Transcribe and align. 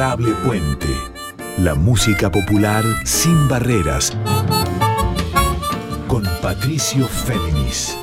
Adorable 0.00 0.32
Puente. 0.46 0.88
La 1.58 1.74
música 1.74 2.32
popular 2.32 2.82
sin 3.04 3.48
barreras. 3.48 4.16
Con 6.08 6.24
Patricio 6.40 7.06
Féminis. 7.06 7.98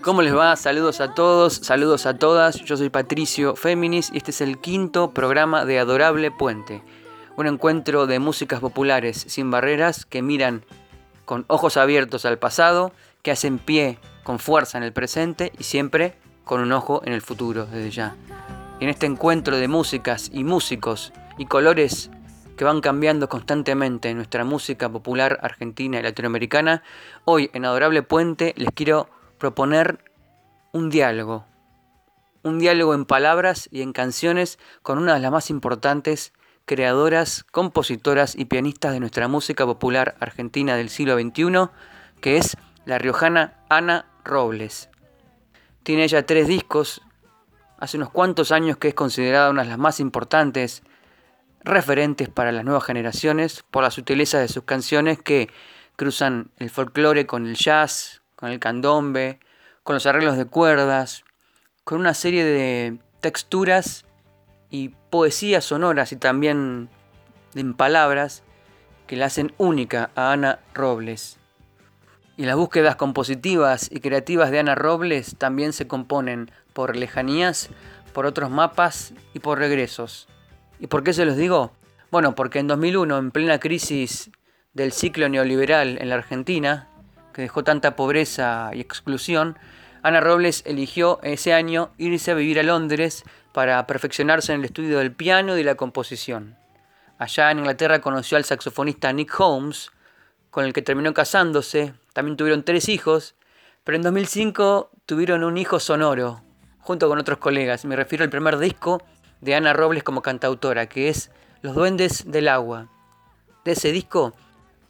¿Cómo 0.00 0.22
les 0.22 0.34
va? 0.34 0.56
Saludos 0.56 1.02
a 1.02 1.12
todos, 1.12 1.56
saludos 1.56 2.06
a 2.06 2.16
todas. 2.16 2.56
Yo 2.64 2.78
soy 2.78 2.88
Patricio 2.88 3.54
Féminis 3.54 4.10
y 4.14 4.16
este 4.16 4.30
es 4.30 4.40
el 4.40 4.58
quinto 4.62 5.10
programa 5.10 5.66
de 5.66 5.78
Adorable 5.78 6.30
Puente. 6.30 6.82
Un 7.36 7.48
encuentro 7.48 8.06
de 8.06 8.18
músicas 8.18 8.60
populares 8.60 9.26
sin 9.28 9.50
barreras 9.50 10.06
que 10.06 10.22
miran 10.22 10.64
con 11.30 11.44
ojos 11.46 11.76
abiertos 11.76 12.24
al 12.24 12.40
pasado, 12.40 12.90
que 13.22 13.30
hacen 13.30 13.58
pie 13.58 13.98
con 14.22 14.38
fuerza 14.38 14.78
en 14.78 14.84
el 14.84 14.92
presente 14.92 15.52
y 15.58 15.64
siempre 15.64 16.16
con 16.44 16.60
un 16.60 16.72
ojo 16.72 17.02
en 17.04 17.12
el 17.12 17.22
futuro 17.22 17.66
desde 17.66 17.90
ya. 17.90 18.16
en 18.80 18.88
este 18.88 19.06
encuentro 19.06 19.58
de 19.58 19.68
músicas 19.68 20.30
y 20.32 20.42
músicos 20.42 21.12
y 21.36 21.46
colores 21.46 22.10
que 22.56 22.64
van 22.64 22.80
cambiando 22.80 23.28
constantemente 23.28 24.10
en 24.10 24.16
nuestra 24.16 24.44
música 24.44 24.90
popular 24.90 25.38
argentina 25.42 25.98
y 25.98 26.02
latinoamericana, 26.02 26.82
hoy 27.24 27.50
en 27.54 27.64
Adorable 27.64 28.02
Puente 28.02 28.54
les 28.56 28.68
quiero 28.74 29.08
proponer 29.38 30.04
un 30.72 30.90
diálogo. 30.90 31.46
Un 32.42 32.58
diálogo 32.58 32.94
en 32.94 33.06
palabras 33.06 33.68
y 33.70 33.82
en 33.82 33.92
canciones 33.92 34.58
con 34.82 34.98
una 34.98 35.14
de 35.14 35.20
las 35.20 35.32
más 35.32 35.50
importantes 35.50 36.32
creadoras, 36.66 37.44
compositoras 37.50 38.36
y 38.36 38.44
pianistas 38.44 38.92
de 38.92 39.00
nuestra 39.00 39.26
música 39.26 39.66
popular 39.66 40.16
argentina 40.20 40.76
del 40.76 40.90
siglo 40.90 41.18
XXI, 41.18 41.70
que 42.20 42.36
es 42.36 42.56
la 42.84 42.98
riojana 42.98 43.54
Ana 43.68 44.06
Robles. 44.24 44.90
Tiene 45.82 46.04
ella 46.04 46.26
tres 46.26 46.46
discos, 46.48 47.02
hace 47.78 47.96
unos 47.96 48.10
cuantos 48.10 48.52
años 48.52 48.76
que 48.76 48.88
es 48.88 48.94
considerada 48.94 49.50
una 49.50 49.62
de 49.62 49.68
las 49.68 49.78
más 49.78 50.00
importantes 50.00 50.82
referentes 51.62 52.28
para 52.28 52.52
las 52.52 52.64
nuevas 52.64 52.84
generaciones 52.84 53.64
por 53.70 53.82
la 53.82 53.90
sutileza 53.90 54.38
de 54.38 54.48
sus 54.48 54.64
canciones 54.64 55.20
que 55.20 55.50
cruzan 55.96 56.50
el 56.58 56.70
folclore 56.70 57.26
con 57.26 57.46
el 57.46 57.56
jazz, 57.56 58.22
con 58.36 58.50
el 58.50 58.58
candombe, 58.58 59.40
con 59.82 59.94
los 59.94 60.06
arreglos 60.06 60.36
de 60.36 60.46
cuerdas, 60.46 61.24
con 61.84 62.00
una 62.00 62.14
serie 62.14 62.44
de 62.44 62.98
texturas 63.20 64.06
y 64.70 64.90
poesías 65.10 65.64
sonoras 65.64 66.12
y 66.12 66.16
también 66.16 66.88
en 67.54 67.74
palabras 67.74 68.42
que 69.06 69.16
la 69.16 69.26
hacen 69.26 69.52
única 69.58 70.10
a 70.14 70.32
Ana 70.32 70.60
Robles. 70.72 71.39
Y 72.40 72.46
las 72.46 72.56
búsquedas 72.56 72.96
compositivas 72.96 73.90
y 73.92 74.00
creativas 74.00 74.50
de 74.50 74.60
Ana 74.60 74.74
Robles 74.74 75.36
también 75.36 75.74
se 75.74 75.86
componen 75.86 76.50
por 76.72 76.96
lejanías, 76.96 77.68
por 78.14 78.24
otros 78.24 78.48
mapas 78.48 79.12
y 79.34 79.40
por 79.40 79.58
regresos. 79.58 80.26
¿Y 80.78 80.86
por 80.86 81.04
qué 81.04 81.12
se 81.12 81.26
los 81.26 81.36
digo? 81.36 81.72
Bueno, 82.10 82.34
porque 82.34 82.58
en 82.58 82.66
2001, 82.66 83.18
en 83.18 83.30
plena 83.30 83.60
crisis 83.60 84.30
del 84.72 84.92
ciclo 84.92 85.28
neoliberal 85.28 85.98
en 86.00 86.08
la 86.08 86.14
Argentina, 86.14 86.88
que 87.34 87.42
dejó 87.42 87.62
tanta 87.62 87.94
pobreza 87.94 88.70
y 88.72 88.80
exclusión, 88.80 89.58
Ana 90.02 90.22
Robles 90.22 90.62
eligió 90.64 91.20
ese 91.22 91.52
año 91.52 91.90
irse 91.98 92.30
a 92.30 92.36
vivir 92.36 92.58
a 92.58 92.62
Londres 92.62 93.22
para 93.52 93.86
perfeccionarse 93.86 94.54
en 94.54 94.60
el 94.60 94.64
estudio 94.64 94.96
del 94.96 95.12
piano 95.12 95.52
y 95.52 95.58
de 95.58 95.64
la 95.64 95.74
composición. 95.74 96.56
Allá 97.18 97.50
en 97.50 97.58
Inglaterra 97.58 98.00
conoció 98.00 98.38
al 98.38 98.44
saxofonista 98.44 99.12
Nick 99.12 99.38
Holmes, 99.38 99.90
con 100.50 100.64
el 100.64 100.72
que 100.72 100.82
terminó 100.82 101.14
casándose, 101.14 101.94
también 102.12 102.36
tuvieron 102.36 102.64
tres 102.64 102.88
hijos, 102.88 103.34
pero 103.84 103.96
en 103.96 104.02
2005 104.02 104.90
tuvieron 105.06 105.44
un 105.44 105.56
hijo 105.56 105.80
sonoro, 105.80 106.42
junto 106.80 107.08
con 107.08 107.18
otros 107.18 107.38
colegas. 107.38 107.84
Me 107.84 107.96
refiero 107.96 108.24
al 108.24 108.30
primer 108.30 108.58
disco 108.58 109.02
de 109.40 109.54
Ana 109.54 109.72
Robles 109.72 110.02
como 110.02 110.22
cantautora, 110.22 110.86
que 110.86 111.08
es 111.08 111.30
Los 111.62 111.74
Duendes 111.74 112.30
del 112.30 112.48
Agua. 112.48 112.88
De 113.64 113.72
ese 113.72 113.92
disco, 113.92 114.34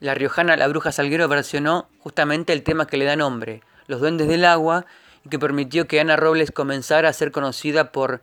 la 0.00 0.14
riojana 0.14 0.56
La 0.56 0.68
Bruja 0.68 0.92
Salguero 0.92 1.28
versionó 1.28 1.88
justamente 1.98 2.52
el 2.52 2.62
tema 2.62 2.86
que 2.86 2.96
le 2.96 3.04
da 3.04 3.16
nombre, 3.16 3.62
Los 3.86 4.00
Duendes 4.00 4.28
del 4.28 4.44
Agua, 4.44 4.86
y 5.24 5.28
que 5.28 5.38
permitió 5.38 5.86
que 5.86 6.00
Ana 6.00 6.16
Robles 6.16 6.50
comenzara 6.50 7.10
a 7.10 7.12
ser 7.12 7.32
conocida 7.32 7.92
por 7.92 8.22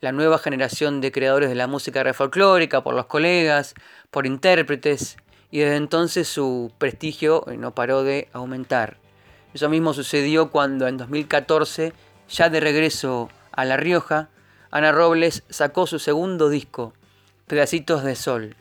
la 0.00 0.10
nueva 0.10 0.38
generación 0.38 1.00
de 1.00 1.12
creadores 1.12 1.48
de 1.48 1.54
la 1.54 1.68
música 1.68 2.12
folclórica, 2.12 2.82
por 2.82 2.94
los 2.94 3.06
colegas, 3.06 3.74
por 4.10 4.26
intérpretes, 4.26 5.16
y 5.52 5.58
desde 5.58 5.76
entonces 5.76 6.26
su 6.26 6.72
prestigio 6.78 7.44
eh, 7.46 7.58
no 7.58 7.74
paró 7.74 8.02
de 8.02 8.28
aumentar. 8.32 8.96
Eso 9.54 9.68
mismo 9.68 9.92
sucedió 9.92 10.50
cuando 10.50 10.88
en 10.88 10.96
2014, 10.96 11.92
ya 12.28 12.48
de 12.48 12.58
regreso 12.58 13.28
a 13.52 13.66
La 13.66 13.76
Rioja, 13.76 14.30
Ana 14.70 14.92
Robles 14.92 15.44
sacó 15.50 15.86
su 15.86 15.98
segundo 15.98 16.48
disco, 16.48 16.94
Pedacitos 17.46 18.02
de 18.02 18.16
Sol. 18.16 18.56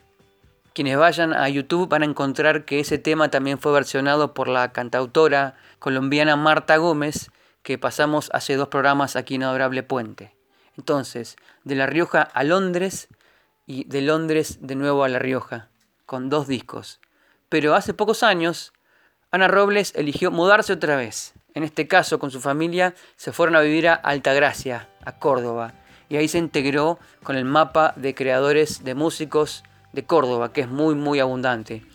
Quienes 0.74 0.98
vayan 0.98 1.34
a 1.34 1.48
YouTube 1.48 1.88
van 1.88 2.02
a 2.02 2.06
encontrar 2.06 2.66
que 2.66 2.82
ese 2.82 2.98
tema 2.98 3.32
también 3.32 3.58
fue 3.58 3.72
versionado 3.72 4.34
por 4.34 4.50
la 4.50 4.74
cantautora 4.74 5.56
colombiana 5.80 6.36
Marta 6.36 6.76
Gómez, 6.76 7.32
que 7.64 7.78
pasamos 7.78 8.30
hace 8.34 8.58
dos 8.58 8.68
programas 8.68 9.16
aquí 9.16 9.36
en 9.36 9.44
Adorable 9.44 9.84
Puente. 9.84 10.36
Entonces, 10.78 11.38
de 11.64 11.76
La 11.76 11.86
Rioja 11.86 12.22
a 12.22 12.44
Londres 12.44 13.08
y 13.66 13.86
de 13.86 14.02
Londres 14.02 14.60
de 14.62 14.76
nuevo 14.76 15.06
a 15.06 15.10
La 15.10 15.20
Rioja, 15.20 15.71
con 16.12 16.30
dos 16.30 16.46
discos. 16.46 17.00
Pero 17.48 17.74
hace 17.74 17.94
pocos 17.94 18.22
años, 18.22 18.74
Ana 19.32 19.48
Robles 19.48 19.94
eligió 19.96 20.30
mudarse 20.30 20.74
otra 20.74 20.98
vez. 20.98 21.32
En 21.54 21.64
este 21.64 21.88
caso, 21.88 22.20
con 22.20 22.32
su 22.32 22.42
familia, 22.42 22.96
se 23.16 23.32
fueron 23.32 23.56
a 23.56 23.62
vivir 23.62 23.88
a 23.88 23.94
Altagracia, 23.94 24.90
a 25.06 25.14
Córdoba, 25.20 25.72
y 26.10 26.18
ahí 26.18 26.28
se 26.28 26.38
integró 26.38 27.00
con 27.24 27.38
el 27.38 27.46
mapa 27.46 27.94
de 27.96 28.14
creadores 28.14 28.84
de 28.84 28.94
músicos 28.94 29.64
de 29.94 30.04
Córdoba, 30.04 30.52
que 30.52 30.60
es 30.60 30.68
muy, 30.68 30.96
muy 30.96 31.22
abundante. 31.22 31.86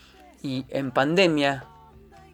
Y 0.42 0.64
en 0.70 0.92
pandemia, 0.92 1.64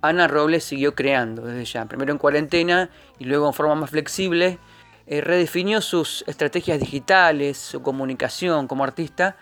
Ana 0.03 0.29
Robles 0.29 0.63
siguió 0.63 0.95
creando 0.95 1.43
desde 1.43 1.65
ya, 1.65 1.87
primero 1.87 2.13
en 2.13 2.19
cuarentena 2.19 2.91
y 3.19 3.25
luego 3.25 3.49
en 3.49 3.55
forma 3.55 3.75
más 3.75 3.91
flexible 3.91 4.61
eh, 5.09 5.21
redefinió 5.21 5.81
sus 5.81 6.23
estrategias 6.29 6.79
digitales, 6.79 7.59
su 7.59 7.83
comunicación 7.83 8.69
como 8.69 8.85
artista 8.85 9.35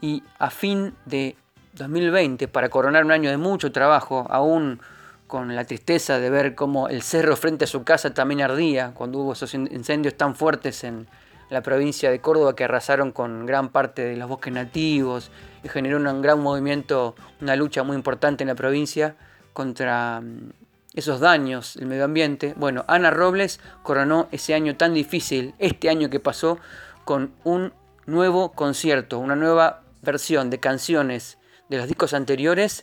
y 0.00 0.22
a 0.38 0.48
fin 0.48 0.94
de 1.04 1.36
2020, 1.74 2.48
para 2.48 2.68
coronar 2.68 3.04
un 3.04 3.12
año 3.12 3.30
de 3.30 3.36
mucho 3.36 3.72
trabajo, 3.72 4.26
aún 4.30 4.80
con 5.26 5.54
la 5.56 5.64
tristeza 5.64 6.18
de 6.18 6.28
ver 6.28 6.54
cómo 6.54 6.88
el 6.88 7.02
cerro 7.02 7.36
frente 7.36 7.64
a 7.64 7.66
su 7.66 7.84
casa 7.84 8.12
también 8.12 8.42
ardía, 8.42 8.92
cuando 8.94 9.18
hubo 9.20 9.32
esos 9.32 9.54
incendios 9.54 10.14
tan 10.14 10.34
fuertes 10.34 10.84
en 10.84 11.06
la 11.48 11.62
provincia 11.62 12.10
de 12.10 12.20
Córdoba 12.20 12.54
que 12.56 12.64
arrasaron 12.64 13.12
con 13.12 13.46
gran 13.46 13.70
parte 13.70 14.04
de 14.04 14.16
los 14.16 14.28
bosques 14.28 14.52
nativos 14.52 15.30
y 15.62 15.68
generó 15.68 15.98
un 15.98 16.22
gran 16.22 16.40
movimiento, 16.40 17.14
una 17.40 17.56
lucha 17.56 17.82
muy 17.82 17.96
importante 17.96 18.42
en 18.42 18.48
la 18.48 18.54
provincia 18.54 19.16
contra 19.52 20.20
mm, 20.20 20.50
esos 20.94 21.20
daños 21.20 21.74
del 21.74 21.88
medio 21.88 22.04
ambiente. 22.04 22.54
Bueno, 22.56 22.84
Ana 22.88 23.10
Robles 23.10 23.60
coronó 23.82 24.28
ese 24.32 24.54
año 24.54 24.76
tan 24.76 24.94
difícil, 24.94 25.54
este 25.58 25.90
año 25.90 26.10
que 26.10 26.20
pasó, 26.20 26.58
con 27.04 27.32
un 27.44 27.72
nuevo 28.06 28.52
concierto, 28.52 29.18
una 29.18 29.36
nueva 29.36 29.82
versión 30.02 30.50
de 30.50 30.58
canciones 30.58 31.38
de 31.72 31.78
los 31.78 31.88
discos 31.88 32.12
anteriores 32.12 32.82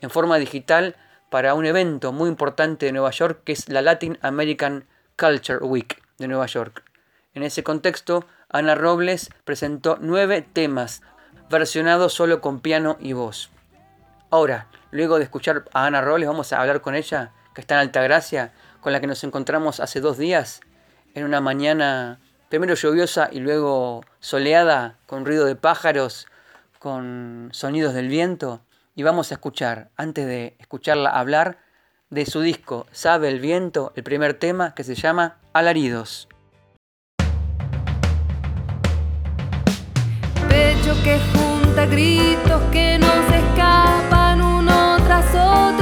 en 0.00 0.08
forma 0.08 0.38
digital 0.38 0.96
para 1.28 1.52
un 1.52 1.66
evento 1.66 2.10
muy 2.10 2.30
importante 2.30 2.86
de 2.86 2.92
Nueva 2.92 3.10
York 3.10 3.42
que 3.44 3.52
es 3.52 3.68
la 3.68 3.82
Latin 3.82 4.18
American 4.22 4.86
Culture 5.18 5.58
Week 5.58 6.02
de 6.16 6.26
Nueva 6.26 6.46
York. 6.46 6.82
En 7.34 7.42
ese 7.42 7.62
contexto, 7.62 8.24
Ana 8.48 8.74
Robles 8.74 9.28
presentó 9.44 9.98
nueve 10.00 10.40
temas 10.40 11.02
versionados 11.50 12.14
solo 12.14 12.40
con 12.40 12.60
piano 12.60 12.96
y 12.98 13.12
voz. 13.12 13.50
Ahora, 14.30 14.68
luego 14.90 15.18
de 15.18 15.24
escuchar 15.24 15.66
a 15.74 15.84
Ana 15.84 16.00
Robles, 16.00 16.26
vamos 16.26 16.54
a 16.54 16.62
hablar 16.62 16.80
con 16.80 16.94
ella 16.94 17.32
que 17.54 17.60
está 17.60 17.74
en 17.74 17.80
Altagracia, 17.80 18.54
con 18.80 18.94
la 18.94 19.00
que 19.00 19.06
nos 19.06 19.22
encontramos 19.22 19.80
hace 19.80 20.00
dos 20.00 20.16
días, 20.16 20.62
en 21.14 21.24
una 21.24 21.42
mañana 21.42 22.20
primero 22.48 22.74
lluviosa 22.74 23.28
y 23.30 23.40
luego 23.40 24.02
soleada, 24.18 24.96
con 25.04 25.26
ruido 25.26 25.44
de 25.44 25.56
pájaros, 25.56 26.26
con 26.80 27.50
sonidos 27.52 27.94
del 27.94 28.08
viento. 28.08 28.62
Y 28.96 29.04
vamos 29.04 29.30
a 29.30 29.34
escuchar, 29.34 29.90
antes 29.96 30.26
de 30.26 30.56
escucharla 30.58 31.10
hablar, 31.10 31.58
de 32.08 32.26
su 32.26 32.40
disco 32.40 32.86
Sabe 32.90 33.28
el 33.28 33.38
viento, 33.38 33.92
el 33.94 34.02
primer 34.02 34.34
tema 34.34 34.74
que 34.74 34.82
se 34.82 34.96
llama 34.96 35.38
Alaridos. 35.52 36.26
Pecho 40.48 40.94
que 41.04 41.20
junta 41.32 41.86
gritos 41.86 42.62
que 42.72 42.98
no 42.98 43.12
se 43.28 43.38
escapan 43.38 44.42
uno 44.42 44.96
tras 45.04 45.26
otro. 45.34 45.79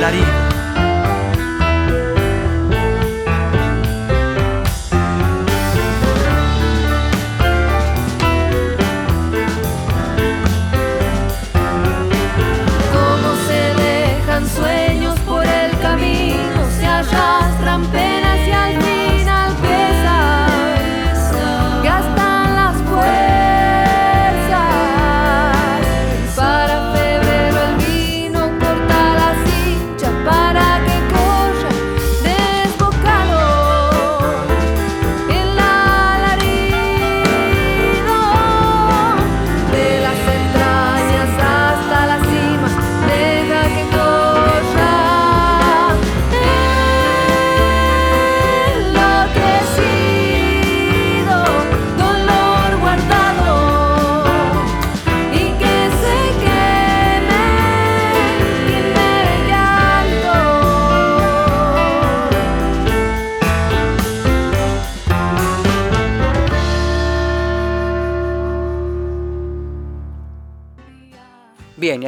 Alarido. 0.00 0.49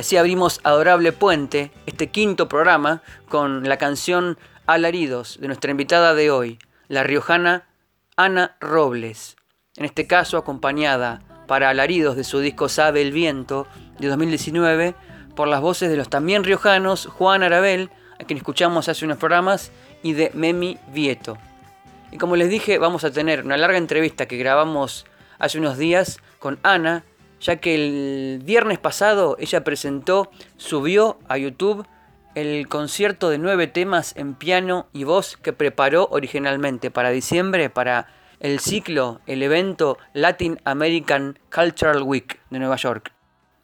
Así 0.02 0.16
abrimos 0.16 0.58
Adorable 0.64 1.12
Puente, 1.12 1.70
este 1.86 2.08
quinto 2.08 2.48
programa, 2.48 3.02
con 3.28 3.68
la 3.68 3.76
canción 3.76 4.36
Alaridos 4.66 5.38
de 5.40 5.46
nuestra 5.46 5.70
invitada 5.70 6.12
de 6.12 6.28
hoy, 6.32 6.58
la 6.88 7.04
riojana 7.04 7.68
Ana 8.16 8.56
Robles. 8.60 9.36
En 9.76 9.84
este 9.84 10.08
caso 10.08 10.38
acompañada 10.38 11.22
para 11.46 11.70
Alaridos 11.70 12.16
de 12.16 12.24
su 12.24 12.40
disco 12.40 12.68
Sabe 12.68 13.00
el 13.00 13.12
Viento 13.12 13.68
de 14.00 14.08
2019 14.08 14.96
por 15.36 15.46
las 15.46 15.60
voces 15.60 15.88
de 15.88 15.96
los 15.96 16.10
también 16.10 16.42
riojanos 16.42 17.06
Juan 17.06 17.44
Arabel, 17.44 17.88
a 18.18 18.24
quien 18.24 18.38
escuchamos 18.38 18.88
hace 18.88 19.04
unos 19.04 19.18
programas, 19.18 19.70
y 20.02 20.14
de 20.14 20.32
Memi 20.34 20.78
Vieto. 20.92 21.38
Y 22.10 22.18
como 22.18 22.34
les 22.34 22.50
dije, 22.50 22.78
vamos 22.78 23.04
a 23.04 23.12
tener 23.12 23.44
una 23.44 23.56
larga 23.56 23.78
entrevista 23.78 24.26
que 24.26 24.36
grabamos 24.36 25.06
hace 25.38 25.60
unos 25.60 25.78
días 25.78 26.18
con 26.40 26.58
Ana, 26.64 27.04
ya 27.42 27.56
que 27.56 27.74
el 27.74 28.40
viernes 28.44 28.78
pasado 28.78 29.36
ella 29.38 29.64
presentó, 29.64 30.30
subió 30.56 31.18
a 31.28 31.36
YouTube 31.36 31.86
el 32.34 32.68
concierto 32.68 33.28
de 33.28 33.38
nueve 33.38 33.66
temas 33.66 34.16
en 34.16 34.34
piano 34.34 34.86
y 34.92 35.04
voz 35.04 35.36
que 35.36 35.52
preparó 35.52 36.08
originalmente 36.10 36.90
para 36.90 37.10
diciembre 37.10 37.68
para 37.68 38.06
el 38.40 38.58
ciclo, 38.60 39.20
el 39.26 39.42
evento 39.42 39.98
Latin 40.14 40.58
American 40.64 41.38
Cultural 41.54 42.02
Week 42.02 42.40
de 42.50 42.58
Nueva 42.58 42.76
York. 42.76 43.12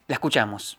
La 0.07 0.15
escuchamos. 0.15 0.79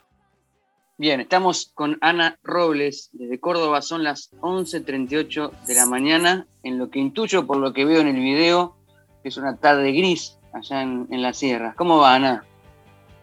Bien, 0.98 1.22
estamos 1.22 1.72
con 1.74 1.98
Ana 2.01 2.38
Robles 2.44 3.10
desde 3.13 3.39
Córdoba, 3.39 3.82
son 3.82 4.03
las 4.03 4.32
11.38 4.41 5.51
de 5.65 5.75
la 5.75 5.86
mañana, 5.86 6.46
en 6.63 6.77
lo 6.77 6.89
que 6.89 7.00
intuyo 7.00 7.48
por 7.48 7.58
lo 7.58 7.72
que 7.72 7.86
veo 7.86 8.01
en 8.01 8.08
el 8.08 8.20
video, 8.22 8.75
que 9.24 9.29
es 9.29 9.38
una 9.38 9.56
tarde 9.56 9.94
gris 9.94 10.38
allá 10.53 10.82
en, 10.82 11.08
en 11.10 11.22
la 11.22 11.34
sierra. 11.34 11.74
¿Cómo 11.77 12.00
va 12.00 12.15
Ana? 12.15 12.44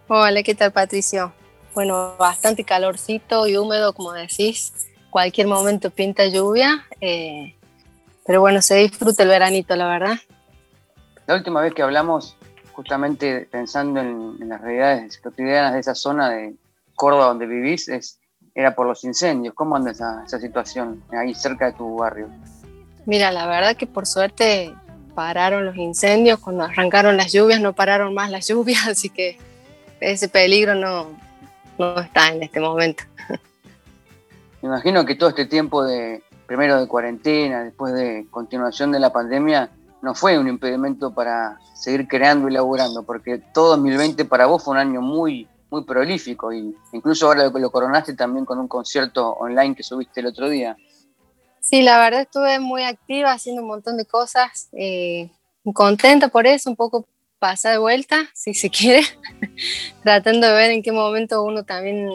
Hola, 0.08 0.44
¿qué 0.44 0.54
tal 0.54 0.70
Patricio? 0.70 1.32
Bueno, 1.74 2.14
bastante 2.16 2.62
calorcito 2.62 3.48
y 3.48 3.56
húmedo, 3.56 3.92
como 3.92 4.12
decís. 4.12 4.72
Cualquier 5.10 5.48
momento 5.48 5.90
pinta 5.90 6.26
lluvia, 6.26 6.86
eh, 7.00 7.56
pero 8.24 8.40
bueno, 8.40 8.62
se 8.62 8.76
disfruta 8.76 9.24
el 9.24 9.30
veranito, 9.30 9.74
la 9.74 9.88
verdad. 9.88 10.16
La 11.26 11.34
última 11.34 11.60
vez 11.60 11.74
que 11.74 11.82
hablamos, 11.82 12.36
justamente 12.72 13.48
pensando 13.50 14.00
en, 14.00 14.48
las 14.48 14.60
realidades 14.60 15.18
cotidianas 15.18 15.72
de 15.72 15.80
esa 15.80 15.96
zona 15.96 16.30
de 16.30 16.54
Córdoba 16.94 17.26
donde 17.26 17.46
vivís, 17.46 17.88
es, 17.88 18.20
era 18.54 18.76
por 18.76 18.86
los 18.86 19.02
incendios. 19.02 19.54
¿Cómo 19.54 19.74
anda 19.74 19.90
esa, 19.90 20.22
esa 20.24 20.38
situación 20.38 21.02
ahí 21.10 21.34
cerca 21.34 21.66
de 21.66 21.72
tu 21.72 21.96
barrio? 21.96 22.28
Mira, 23.06 23.32
la 23.32 23.48
verdad 23.48 23.74
que 23.76 23.88
por 23.88 24.06
suerte 24.06 24.72
pararon 25.16 25.64
los 25.64 25.76
incendios, 25.76 26.38
cuando 26.38 26.62
arrancaron 26.62 27.16
las 27.16 27.32
lluvias 27.32 27.60
no 27.60 27.72
pararon 27.72 28.14
más 28.14 28.30
las 28.30 28.46
lluvias, 28.48 28.86
así 28.86 29.10
que 29.10 29.36
ese 30.00 30.28
peligro 30.28 30.74
no, 30.74 31.08
no 31.78 31.98
está 31.98 32.28
en 32.28 32.42
este 32.42 32.60
momento. 32.60 33.04
Me 34.62 34.68
imagino 34.68 35.04
que 35.04 35.14
todo 35.14 35.28
este 35.28 35.46
tiempo 35.46 35.84
de, 35.84 36.22
primero 36.46 36.80
de 36.80 36.88
cuarentena, 36.88 37.64
después 37.64 37.92
de 37.94 38.26
continuación 38.30 38.92
de 38.92 39.00
la 39.00 39.12
pandemia, 39.12 39.70
no 40.02 40.14
fue 40.14 40.38
un 40.38 40.48
impedimento 40.48 41.12
para 41.12 41.58
seguir 41.74 42.06
creando 42.08 42.48
y 42.48 42.52
laburando, 42.52 43.02
porque 43.02 43.38
todo 43.38 43.70
2020 43.70 44.24
para 44.24 44.46
vos 44.46 44.64
fue 44.64 44.72
un 44.72 44.78
año 44.78 45.00
muy, 45.00 45.48
muy 45.70 45.84
prolífico, 45.84 46.52
y 46.52 46.74
incluso 46.92 47.26
ahora 47.26 47.48
lo, 47.48 47.58
lo 47.58 47.70
coronaste 47.70 48.14
también 48.14 48.44
con 48.44 48.58
un 48.58 48.68
concierto 48.68 49.30
online 49.32 49.74
que 49.74 49.82
subiste 49.82 50.20
el 50.20 50.26
otro 50.26 50.48
día. 50.48 50.76
Sí, 51.60 51.82
la 51.82 51.98
verdad 51.98 52.20
estuve 52.20 52.60
muy 52.60 52.84
activa 52.84 53.32
haciendo 53.32 53.62
un 53.62 53.68
montón 53.68 53.96
de 53.96 54.06
cosas, 54.06 54.68
eh, 54.72 55.30
contenta 55.74 56.28
por 56.28 56.46
eso, 56.46 56.70
un 56.70 56.76
poco 56.76 57.06
pasa 57.38 57.70
de 57.70 57.78
vuelta, 57.78 58.28
si 58.34 58.54
se 58.54 58.70
quiere, 58.70 59.06
tratando 60.02 60.46
de 60.46 60.52
ver 60.54 60.70
en 60.70 60.82
qué 60.82 60.92
momento 60.92 61.42
uno 61.42 61.64
también 61.64 62.08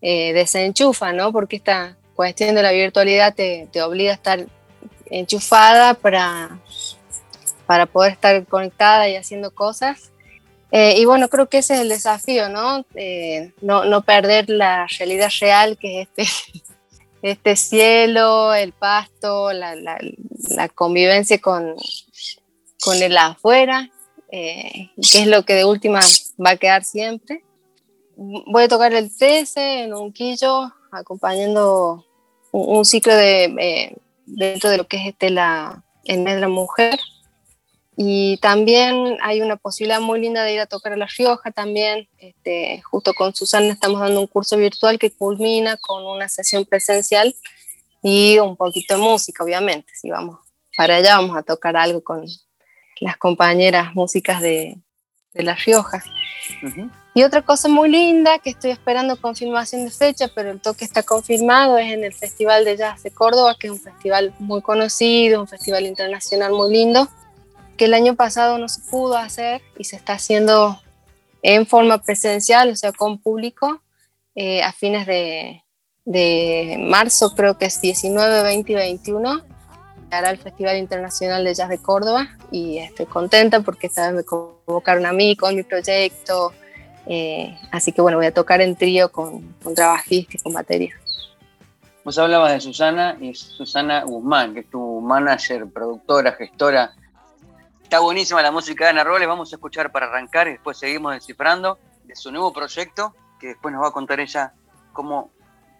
eh, 0.00 0.32
desenchufa, 0.32 1.12
¿no? 1.12 1.32
Porque 1.32 1.56
esta 1.56 1.96
cuestión 2.14 2.54
de 2.54 2.62
la 2.62 2.72
virtualidad 2.72 3.34
te, 3.34 3.68
te 3.72 3.82
obliga 3.82 4.12
a 4.12 4.14
estar 4.14 4.46
enchufada 5.06 5.94
para, 5.94 6.58
para 7.66 7.86
poder 7.86 8.12
estar 8.12 8.44
conectada 8.46 9.08
y 9.08 9.16
haciendo 9.16 9.54
cosas. 9.54 10.10
Eh, 10.70 10.94
y 10.98 11.04
bueno, 11.04 11.28
creo 11.28 11.48
que 11.48 11.58
ese 11.58 11.74
es 11.74 11.80
el 11.80 11.88
desafío, 11.88 12.48
¿no? 12.48 12.86
Eh, 12.94 13.52
no, 13.60 13.84
no, 13.84 14.02
perder 14.02 14.48
la 14.48 14.86
realidad 14.98 15.30
real 15.40 15.76
que 15.78 16.02
es 16.02 16.08
este, 16.16 16.62
este 17.22 17.56
cielo, 17.56 18.54
el 18.54 18.72
pasto, 18.72 19.52
la, 19.52 19.74
la, 19.74 19.98
la 20.50 20.68
convivencia 20.68 21.38
con, 21.38 21.76
con 22.80 23.02
el 23.02 23.16
afuera 23.16 23.91
eh, 24.32 24.90
es 24.96 25.26
lo 25.26 25.44
que 25.44 25.52
de 25.52 25.66
última 25.66 26.00
va 26.44 26.50
a 26.50 26.56
quedar 26.56 26.84
siempre. 26.84 27.44
Voy 28.16 28.64
a 28.64 28.68
tocar 28.68 28.94
el 28.94 29.14
13 29.14 29.84
en 29.84 29.94
un 29.94 30.10
quillo, 30.10 30.72
acompañando 30.90 32.06
un, 32.50 32.84
ciclo 32.86 33.14
de, 33.14 33.44
eh, 33.44 33.96
dentro 34.24 34.70
de 34.70 34.78
lo 34.78 34.88
que 34.88 34.96
es 34.96 35.06
este 35.08 35.28
la, 35.28 35.84
el 36.04 36.24
la 36.24 36.48
mujer. 36.48 36.98
Y 37.94 38.38
también 38.38 39.18
hay 39.22 39.42
una 39.42 39.56
posibilidad 39.56 40.00
muy 40.00 40.18
linda 40.18 40.44
de 40.44 40.54
ir 40.54 40.60
a 40.60 40.66
tocar 40.66 40.94
a 40.94 40.96
La 40.96 41.06
Rioja 41.06 41.50
también. 41.50 42.08
Este, 42.16 42.80
justo 42.90 43.12
con 43.12 43.34
Susana 43.34 43.70
estamos 43.70 44.00
dando 44.00 44.18
un 44.18 44.26
curso 44.26 44.56
virtual 44.56 44.98
que 44.98 45.10
culmina 45.10 45.76
con 45.76 46.06
una 46.06 46.30
sesión 46.30 46.64
presencial 46.64 47.34
y 48.02 48.38
un 48.38 48.56
poquito 48.56 48.94
de 48.94 49.02
música, 49.02 49.44
obviamente. 49.44 49.92
Si 49.94 50.08
vamos 50.08 50.38
para 50.74 50.96
allá, 50.96 51.16
vamos 51.16 51.36
a 51.36 51.42
tocar 51.42 51.76
algo 51.76 52.02
con, 52.02 52.24
las 53.00 53.16
compañeras 53.16 53.94
músicas 53.94 54.40
de, 54.40 54.78
de 55.34 55.42
La 55.42 55.54
Rioja. 55.54 56.02
Y 57.14 57.22
otra 57.24 57.42
cosa 57.42 57.68
muy 57.68 57.90
linda 57.90 58.38
que 58.38 58.50
estoy 58.50 58.70
esperando 58.70 59.20
confirmación 59.20 59.84
de 59.84 59.90
fecha, 59.90 60.28
pero 60.34 60.50
el 60.50 60.60
toque 60.60 60.84
está 60.84 61.02
confirmado, 61.02 61.76
es 61.78 61.92
en 61.92 62.04
el 62.04 62.14
Festival 62.14 62.64
de 62.64 62.76
Jazz 62.76 63.02
de 63.02 63.10
Córdoba, 63.10 63.56
que 63.58 63.66
es 63.66 63.72
un 63.72 63.80
festival 63.80 64.34
muy 64.38 64.62
conocido, 64.62 65.40
un 65.40 65.48
festival 65.48 65.84
internacional 65.84 66.52
muy 66.52 66.72
lindo, 66.72 67.08
que 67.76 67.84
el 67.84 67.94
año 67.94 68.14
pasado 68.14 68.58
no 68.58 68.68
se 68.68 68.80
pudo 68.90 69.16
hacer 69.16 69.60
y 69.76 69.84
se 69.84 69.96
está 69.96 70.14
haciendo 70.14 70.80
en 71.42 71.66
forma 71.66 71.98
presencial, 71.98 72.70
o 72.70 72.76
sea, 72.76 72.92
con 72.92 73.18
público, 73.18 73.82
eh, 74.34 74.62
a 74.62 74.72
fines 74.72 75.06
de, 75.06 75.62
de, 76.04 76.76
marzo, 76.78 77.34
creo 77.34 77.58
que 77.58 77.66
es 77.66 77.80
19, 77.80 78.42
20 78.42 78.72
y 78.72 78.74
21, 78.74 79.42
el 80.12 80.38
Festival 80.38 80.76
Internacional 80.76 81.42
de 81.42 81.54
Jazz 81.54 81.70
de 81.70 81.78
Córdoba 81.78 82.28
y 82.50 82.78
estoy 82.78 83.06
contenta 83.06 83.60
porque 83.60 83.86
esta 83.86 84.06
vez 84.06 84.16
me 84.16 84.24
convocaron 84.24 85.06
a 85.06 85.12
mí 85.12 85.36
con 85.36 85.56
mi 85.56 85.62
proyecto, 85.62 86.52
eh, 87.06 87.58
así 87.70 87.92
que 87.92 88.02
bueno, 88.02 88.18
voy 88.18 88.26
a 88.26 88.34
tocar 88.34 88.60
en 88.60 88.76
trío 88.76 89.10
con, 89.10 89.54
con 89.62 89.74
trabajista 89.74 90.36
y 90.36 90.40
con 90.40 90.52
batería. 90.52 90.94
Vos 92.04 92.18
hablabas 92.18 92.52
de 92.52 92.60
Susana 92.60 93.16
y 93.20 93.34
Susana 93.34 94.04
Guzmán, 94.04 94.54
que 94.54 94.60
es 94.60 94.70
tu 94.70 95.00
manager, 95.00 95.66
productora, 95.68 96.32
gestora. 96.32 96.92
Está 97.82 98.00
buenísima 98.00 98.42
la 98.42 98.50
música 98.50 98.84
de 98.84 98.90
Ana 98.90 99.04
Robles, 99.04 99.28
vamos 99.28 99.52
a 99.52 99.56
escuchar 99.56 99.90
para 99.92 100.06
arrancar 100.06 100.46
y 100.48 100.52
después 100.52 100.76
seguimos 100.76 101.14
descifrando 101.14 101.78
de 102.04 102.14
su 102.16 102.30
nuevo 102.30 102.52
proyecto, 102.52 103.14
que 103.40 103.48
después 103.48 103.72
nos 103.72 103.82
va 103.82 103.88
a 103.88 103.92
contar 103.92 104.20
ella 104.20 104.52
cómo 104.92 105.30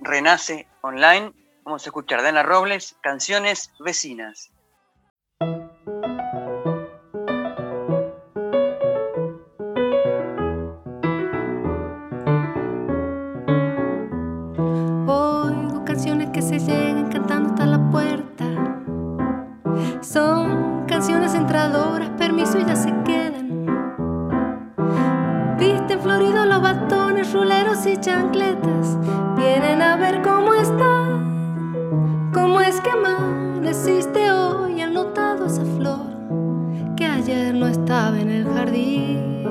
renace 0.00 0.66
online. 0.80 1.32
Vamos 1.64 1.85
a 1.85 1.88
escuchar 1.88 2.23
de 2.23 2.28
Ana 2.28 2.42
Robles, 2.42 2.97
canciones 3.02 3.71
vecinas. 3.78 4.50
permiso 22.23 22.59
y 22.59 22.64
ya 22.64 22.76
se 22.76 22.92
quedan. 23.04 23.66
Viste 25.59 25.99
floridos 25.99 26.47
los 26.47 26.62
bastones, 26.62 27.33
ruleros 27.33 27.85
y 27.87 27.97
chancletas. 27.97 28.97
Vienen 29.37 29.83
a 29.83 29.97
ver 29.97 30.22
amaneciste 33.73 34.31
hoy. 34.31 34.83
Han 34.83 34.93
notado 34.93 35.47
esa 35.47 35.64
flor 35.64 36.00
que 36.95 37.07
ayer 37.07 37.55
no 37.55 37.67
estaba 37.67 38.19
en 38.21 38.29
el 38.29 38.45
jardín. 38.45 39.47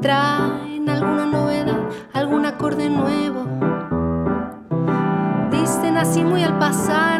Traen 0.00 0.88
alguna 0.88 1.26
novedad, 1.26 1.90
algún 2.14 2.46
acorde 2.46 2.88
nuevo. 2.88 3.44
Dicen 5.50 5.98
así 5.98 6.24
muy 6.24 6.42
al 6.42 6.58
pasar 6.58 7.15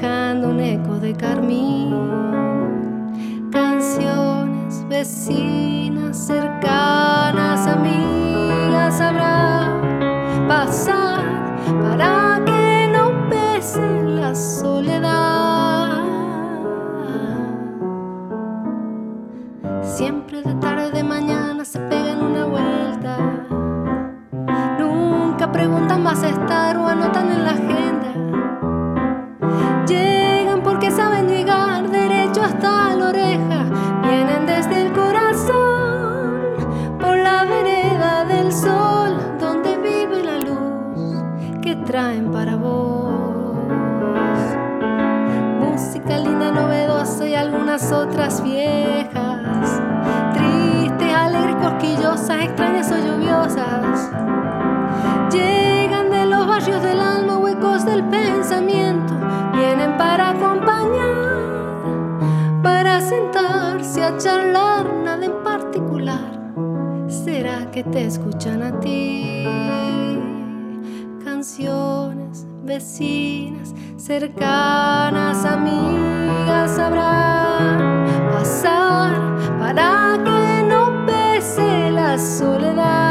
dejando 0.00 0.50
un 0.50 0.60
eco 0.60 0.98
de 0.98 1.12
carmín. 1.14 1.94
Canciones 3.50 4.86
vecinas, 4.88 6.16
cercanas, 6.16 7.66
amigas 7.66 9.00
habrá 9.00 9.80
pasar 10.46 11.20
para 11.82 12.27
charlar, 64.16 64.86
nada 65.04 65.24
en 65.24 65.42
particular. 65.44 66.38
¿Será 67.08 67.70
que 67.70 67.84
te 67.84 68.06
escuchan 68.06 68.62
a 68.62 68.80
ti? 68.80 69.44
Canciones, 71.24 72.46
vecinas, 72.64 73.74
cercanas, 73.96 75.44
amigas, 75.44 76.70
sabrán 76.70 78.06
pasar 78.32 79.12
para 79.58 80.18
que 80.24 80.38
soledad. 82.18 83.07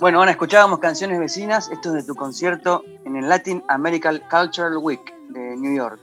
Bueno, 0.00 0.22
Ana, 0.22 0.30
escuchábamos 0.30 0.78
canciones 0.78 1.18
vecinas. 1.18 1.70
Esto 1.72 1.88
es 1.88 1.94
de 1.96 2.02
tu 2.04 2.14
concierto 2.14 2.84
en 3.04 3.16
el 3.16 3.28
Latin 3.28 3.64
American 3.66 4.22
Cultural 4.30 4.76
Week 4.76 5.12
de 5.30 5.56
New 5.56 5.74
York. 5.74 5.98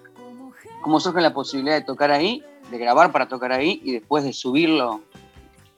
¿Cómo 0.82 1.00
surge 1.00 1.22
la 1.22 1.34
posibilidad 1.34 1.76
de 1.76 1.82
tocar 1.82 2.12
ahí, 2.12 2.44
de 2.70 2.78
grabar 2.78 3.14
para 3.14 3.30
tocar 3.30 3.54
ahí 3.54 3.80
y 3.86 3.94
después 3.94 4.26
de 4.26 4.34
subirlo? 4.34 5.02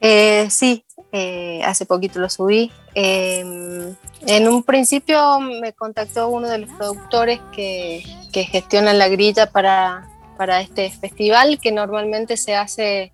Eh, 0.01 0.47
sí, 0.49 0.83
eh, 1.11 1.61
hace 1.63 1.85
poquito 1.85 2.19
lo 2.19 2.27
subí. 2.27 2.71
Em, 2.95 3.95
en 4.21 4.47
un 4.47 4.63
principio 4.63 5.39
me 5.39 5.73
contactó 5.73 6.29
uno 6.29 6.49
de 6.49 6.57
los 6.57 6.71
productores 6.71 7.39
que, 7.51 8.03
que 8.33 8.45
gestionan 8.45 8.97
la 8.97 9.09
grilla 9.09 9.51
para, 9.51 10.09
para, 10.37 10.61
este 10.61 10.89
festival, 10.89 11.59
que 11.59 11.71
normalmente 11.71 12.35
se 12.35 12.55
hace 12.55 13.11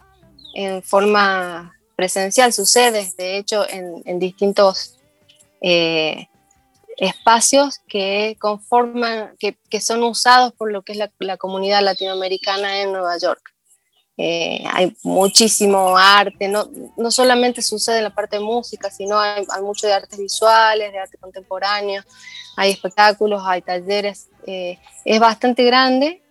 en 0.56 0.82
forma 0.82 1.74
presencial, 1.96 2.54
sucede, 2.54 3.12
de 3.18 3.38
hecho, 3.38 3.66
en, 3.70 4.20
distintos 4.20 4.98
eh, 5.62 6.28
espacios 6.98 7.80
que 7.88 8.38
conforman, 8.40 9.36
que, 9.40 9.58
que, 9.70 9.82
son 9.82 10.04
usados 10.04 10.54
por 10.54 10.72
lo 10.72 10.82
que 10.82 10.94
es 10.94 10.98
la, 10.98 11.12
la 11.20 11.38
comunidad 11.38 11.82
latinoamericana 11.82 12.82
en 12.82 12.92
Nueva 12.92 13.18
York. 13.18 13.54
Eh, 14.16 14.64
hay 14.72 14.96
muchísimo 15.02 15.98
arte, 15.98 16.48
no, 16.48 16.70
no, 16.98 17.10
solamente 17.10 17.64
sucede 17.64 17.98
en 17.98 18.04
la 18.04 18.14
parte 18.14 18.38
de 18.38 18.44
música, 18.44 18.92
sino 18.92 19.20
hay, 19.20 19.44
hay, 19.50 19.62
mucho 19.64 19.88
de 19.88 19.94
artes 19.94 20.20
visuales, 20.20 20.92
de 20.92 21.00
arte 21.00 21.18
contemporáneo, 21.18 22.04
hay 22.56 22.70
espectáculos, 22.70 23.42
hay 23.44 23.64
talleres, 23.64 24.30
eh, 24.46 24.78
es 25.04 25.20
bastante 25.20 25.64
grande 25.64 26.22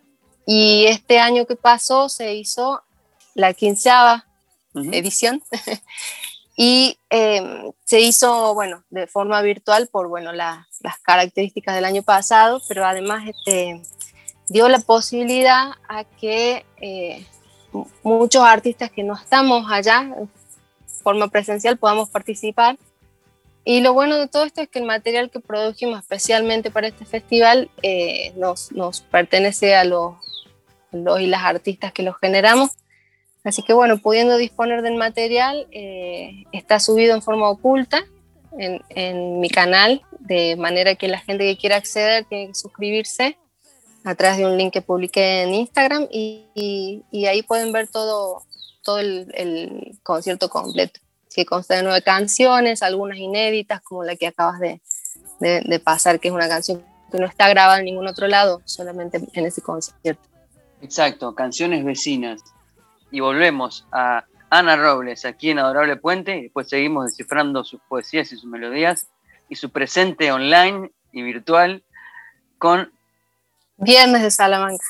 y 0.46 0.84
este 0.86 1.18
año 1.18 1.44
que 1.44 1.56
pasó 1.56 2.08
se 2.08 2.34
hizo 2.34 2.82
la 3.34 3.52
quinceava 3.52 4.26
edición. 4.74 5.42
Y 6.54 6.98
eh, 7.08 7.72
se 7.84 8.00
hizo, 8.00 8.52
bueno, 8.54 8.84
de 8.90 9.06
forma 9.06 9.40
virtual 9.40 9.88
por, 9.90 10.08
bueno, 10.08 10.32
la, 10.32 10.68
las 10.80 10.98
características 10.98 11.74
del 11.74 11.86
año 11.86 12.02
pasado, 12.02 12.60
pero 12.68 12.84
además 12.84 13.24
este, 13.26 13.80
dio 14.48 14.68
la 14.68 14.78
posibilidad 14.80 15.72
a 15.88 16.04
que 16.04 16.66
eh, 16.76 17.26
muchos 18.02 18.44
artistas 18.44 18.90
que 18.90 19.02
no 19.02 19.14
estamos 19.14 19.66
allá 19.70 20.14
forma 21.02 21.28
presencial 21.28 21.78
podamos 21.78 22.10
participar. 22.10 22.78
Y 23.64 23.80
lo 23.80 23.92
bueno 23.92 24.18
de 24.18 24.28
todo 24.28 24.44
esto 24.44 24.60
es 24.60 24.68
que 24.68 24.80
el 24.80 24.84
material 24.84 25.30
que 25.30 25.40
produjimos 25.40 26.00
especialmente 26.00 26.70
para 26.70 26.88
este 26.88 27.04
festival 27.04 27.70
eh, 27.82 28.32
nos, 28.36 28.72
nos, 28.72 29.02
pertenece 29.02 29.76
a 29.76 29.84
los, 29.84 30.16
los 30.90 31.20
y 31.20 31.26
las 31.26 31.44
artistas 31.44 31.92
que 31.92 32.02
los 32.02 32.16
generamos 32.18 32.70
Así 33.44 33.62
que 33.62 33.72
bueno, 33.72 33.98
pudiendo 33.98 34.36
disponer 34.36 34.82
del 34.82 34.94
material, 34.94 35.66
eh, 35.72 36.44
está 36.52 36.78
subido 36.78 37.14
en 37.14 37.22
forma 37.22 37.48
oculta 37.48 38.04
en, 38.58 39.40
mi 39.40 39.48
canal, 39.48 40.02
de 40.20 40.56
manera 40.56 40.94
que 40.94 41.08
la 41.08 41.18
gente 41.18 41.44
que 41.44 41.56
quiera 41.56 41.76
acceder 41.76 42.24
tiene 42.26 42.48
que 42.48 42.54
suscribirse 42.54 43.38
a 44.04 44.14
través 44.14 44.38
de 44.38 44.46
un 44.46 44.56
link 44.56 44.72
que 44.72 44.82
publiqué 44.82 45.42
en 45.42 45.54
Instagram 45.54 46.06
y, 46.10 47.02
ahí 47.26 47.42
pueden 47.42 47.72
ver 47.72 47.88
todo, 47.88 48.42
todo 48.82 48.98
el, 48.98 49.98
concierto 50.02 50.48
completo, 50.48 51.00
que 51.34 51.46
consta 51.46 51.76
de 51.76 51.82
nueve 51.82 52.02
canciones, 52.02 52.82
algunas 52.82 53.18
inéditas 53.18 53.80
como 53.80 54.04
la 54.04 54.16
que 54.16 54.28
acabas 54.28 54.60
de, 54.60 54.80
de 55.40 55.80
pasar, 55.80 56.20
que 56.20 56.28
es 56.28 56.34
una 56.34 56.48
canción 56.48 56.84
que 57.10 57.18
no 57.18 57.26
está 57.26 57.48
grabada 57.48 57.78
en 57.78 57.86
ningún 57.86 58.06
otro 58.06 58.28
lado, 58.28 58.62
solamente 58.64 59.20
en 59.32 59.46
ese 59.46 59.62
concierto. 59.62 60.28
Exacto, 60.80 61.34
canciones 61.34 61.84
vecinas. 61.84 62.42
Y 63.12 63.20
volvemos 63.20 63.86
a 63.92 64.24
Ana 64.50 64.76
Robles, 64.76 65.24
aquí 65.24 65.50
en 65.50 65.60
Adorable 65.60 65.96
Puente, 65.96 66.36
y 66.36 66.42
después 66.42 66.68
seguimos 66.68 67.06
descifrando 67.06 67.62
sus 67.62 67.80
poesías 67.88 68.32
y 68.32 68.36
sus 68.36 68.46
melodías 68.46 69.08
y 69.48 69.54
su 69.54 69.70
presente 69.70 70.32
online 70.32 70.90
y 71.12 71.22
virtual 71.22 71.84
con 72.58 72.92
Viernes 73.76 74.22
de 74.22 74.30
Salamanca. 74.30 74.84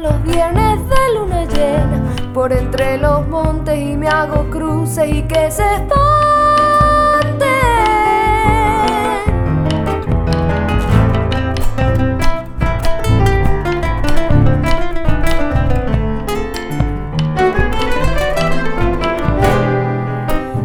Los 0.00 0.22
viernes 0.24 0.80
de 0.88 1.14
luna 1.14 1.44
llena, 1.44 2.02
por 2.32 2.52
entre 2.52 2.98
los 2.98 3.26
montes 3.28 3.78
y 3.78 3.96
me 3.96 4.08
hago 4.08 4.50
cruces 4.50 5.08
y 5.08 5.22
que 5.22 5.50
se 5.50 5.62
espanten. 5.62 5.94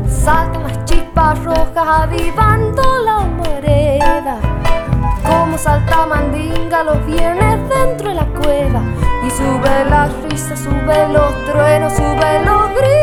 Saltan 0.08 0.64
las 0.64 0.86
chispas 0.86 1.44
rojas 1.44 1.88
avivando 1.88 2.82
la 3.06 3.18
humareda. 3.20 4.40
Como 5.24 5.58
salta 5.58 6.08
mandinga 6.08 6.84
los 6.84 7.06
viernes 7.06 7.60
dentro 7.70 8.10
de 8.10 8.16
la 8.16 8.26
cueva 8.26 8.82
y 9.26 9.30
sube 9.32 9.86
la 9.90 10.10
risa, 10.30 10.56
sube 10.56 11.10
los 11.14 11.46
truenos, 11.46 11.94
sube 11.94 12.46
los 12.46 12.70
gritos. 12.70 12.99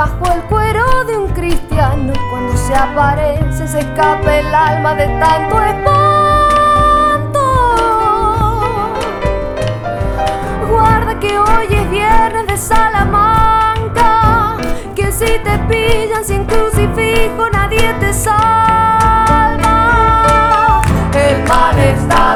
Bajo 0.00 0.32
el 0.32 0.40
cuero 0.44 1.04
de 1.04 1.18
un 1.18 1.28
cristiano. 1.34 2.14
Cuando 2.30 2.56
se 2.56 2.74
aparece, 2.74 3.68
se 3.68 3.80
escapa 3.80 4.34
el 4.34 4.54
alma 4.54 4.94
de 4.94 5.06
tanto 5.18 5.62
espanto. 5.62 7.42
Guarda 10.70 11.20
que 11.20 11.38
hoy 11.38 11.66
es 11.70 11.90
viernes 11.90 12.46
de 12.46 12.56
Salamanca. 12.56 14.56
Que 14.96 15.12
si 15.12 15.38
te 15.46 15.58
pillan 15.68 16.24
sin 16.24 16.46
crucifijo, 16.46 17.50
nadie 17.52 17.92
te 18.00 18.14
salva. 18.14 18.40
El 21.12 21.46
mal 21.46 21.78
está 21.78 22.29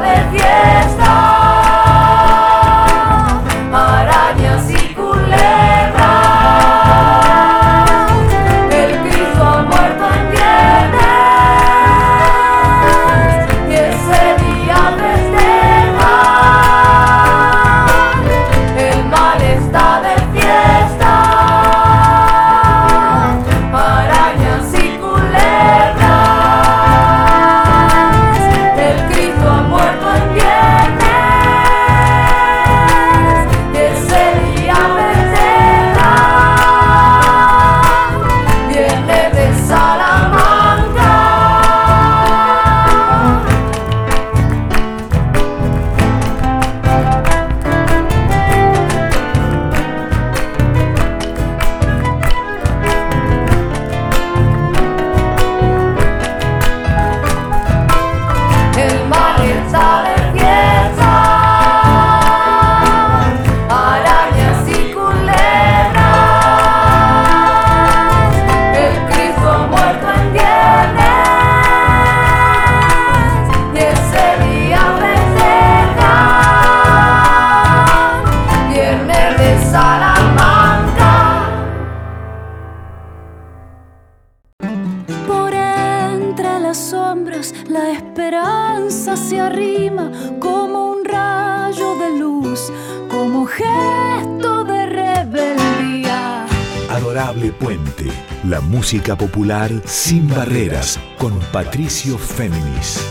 música 98.94 99.18
popular 99.18 99.72
sin 99.86 100.28
barreras 100.28 101.00
con 101.18 101.40
Patricio 101.52 102.16
Féminis. 102.16 103.04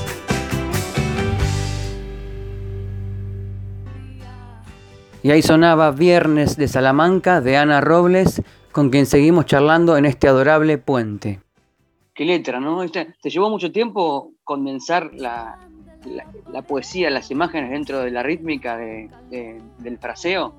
Y 5.22 5.32
ahí 5.32 5.42
sonaba 5.42 5.92
Viernes 5.92 6.56
de 6.56 6.70
Salamanca 6.70 7.42
de 7.42 7.58
Ana 7.58 7.82
Robles, 7.82 8.42
con 8.72 8.92
quien 8.92 9.06
seguimos 9.06 9.46
charlando 9.46 9.98
en 9.98 10.06
este 10.06 10.30
adorable 10.30 10.78
puente. 10.78 11.42
qué 12.14 12.24
letra, 12.24 12.62
¿no? 12.62 12.88
¿Te, 12.90 13.14
llevó 13.24 13.50
mucho 13.50 13.70
tiempo 13.74 14.32
condensar 14.46 15.12
la, 15.14 15.60
poesía, 16.66 17.10
las 17.10 17.30
imágenes 17.30 17.72
dentro 17.72 18.00
de 18.00 18.12
la 18.12 18.24
rítmica 18.24 18.78
del 18.78 19.98
fraseo? 20.00 20.56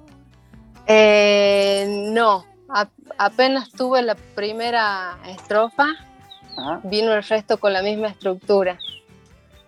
Eh, 0.86 2.10
no, 2.12 2.44
apenas 3.18 3.70
tuve 3.70 4.02
la 4.02 4.14
primera 4.14 5.18
estrofa, 5.26 5.86
vino 6.84 7.12
el 7.12 7.22
resto 7.22 7.58
con 7.58 7.72
la 7.72 7.82
misma 7.82 8.08
estructura. 8.08 8.78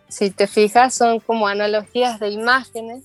Si 0.09 0.31
te 0.31 0.47
fijas, 0.47 0.95
son 0.95 1.21
como 1.21 1.49
analogías 1.49 2.21
de 2.21 2.31
imágenes, 2.31 3.05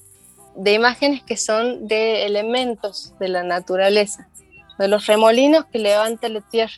de 0.56 0.74
imágenes 0.74 1.24
que 1.24 1.38
son 1.38 1.88
de 1.88 2.26
elementos 2.26 3.14
de 3.20 3.30
la 3.30 3.44
naturaleza, 3.44 4.28
de 4.78 4.88
los 4.88 5.08
remolinos 5.08 5.66
que 5.66 5.80
levanta 5.80 6.30
la 6.30 6.42
tierra 6.42 6.74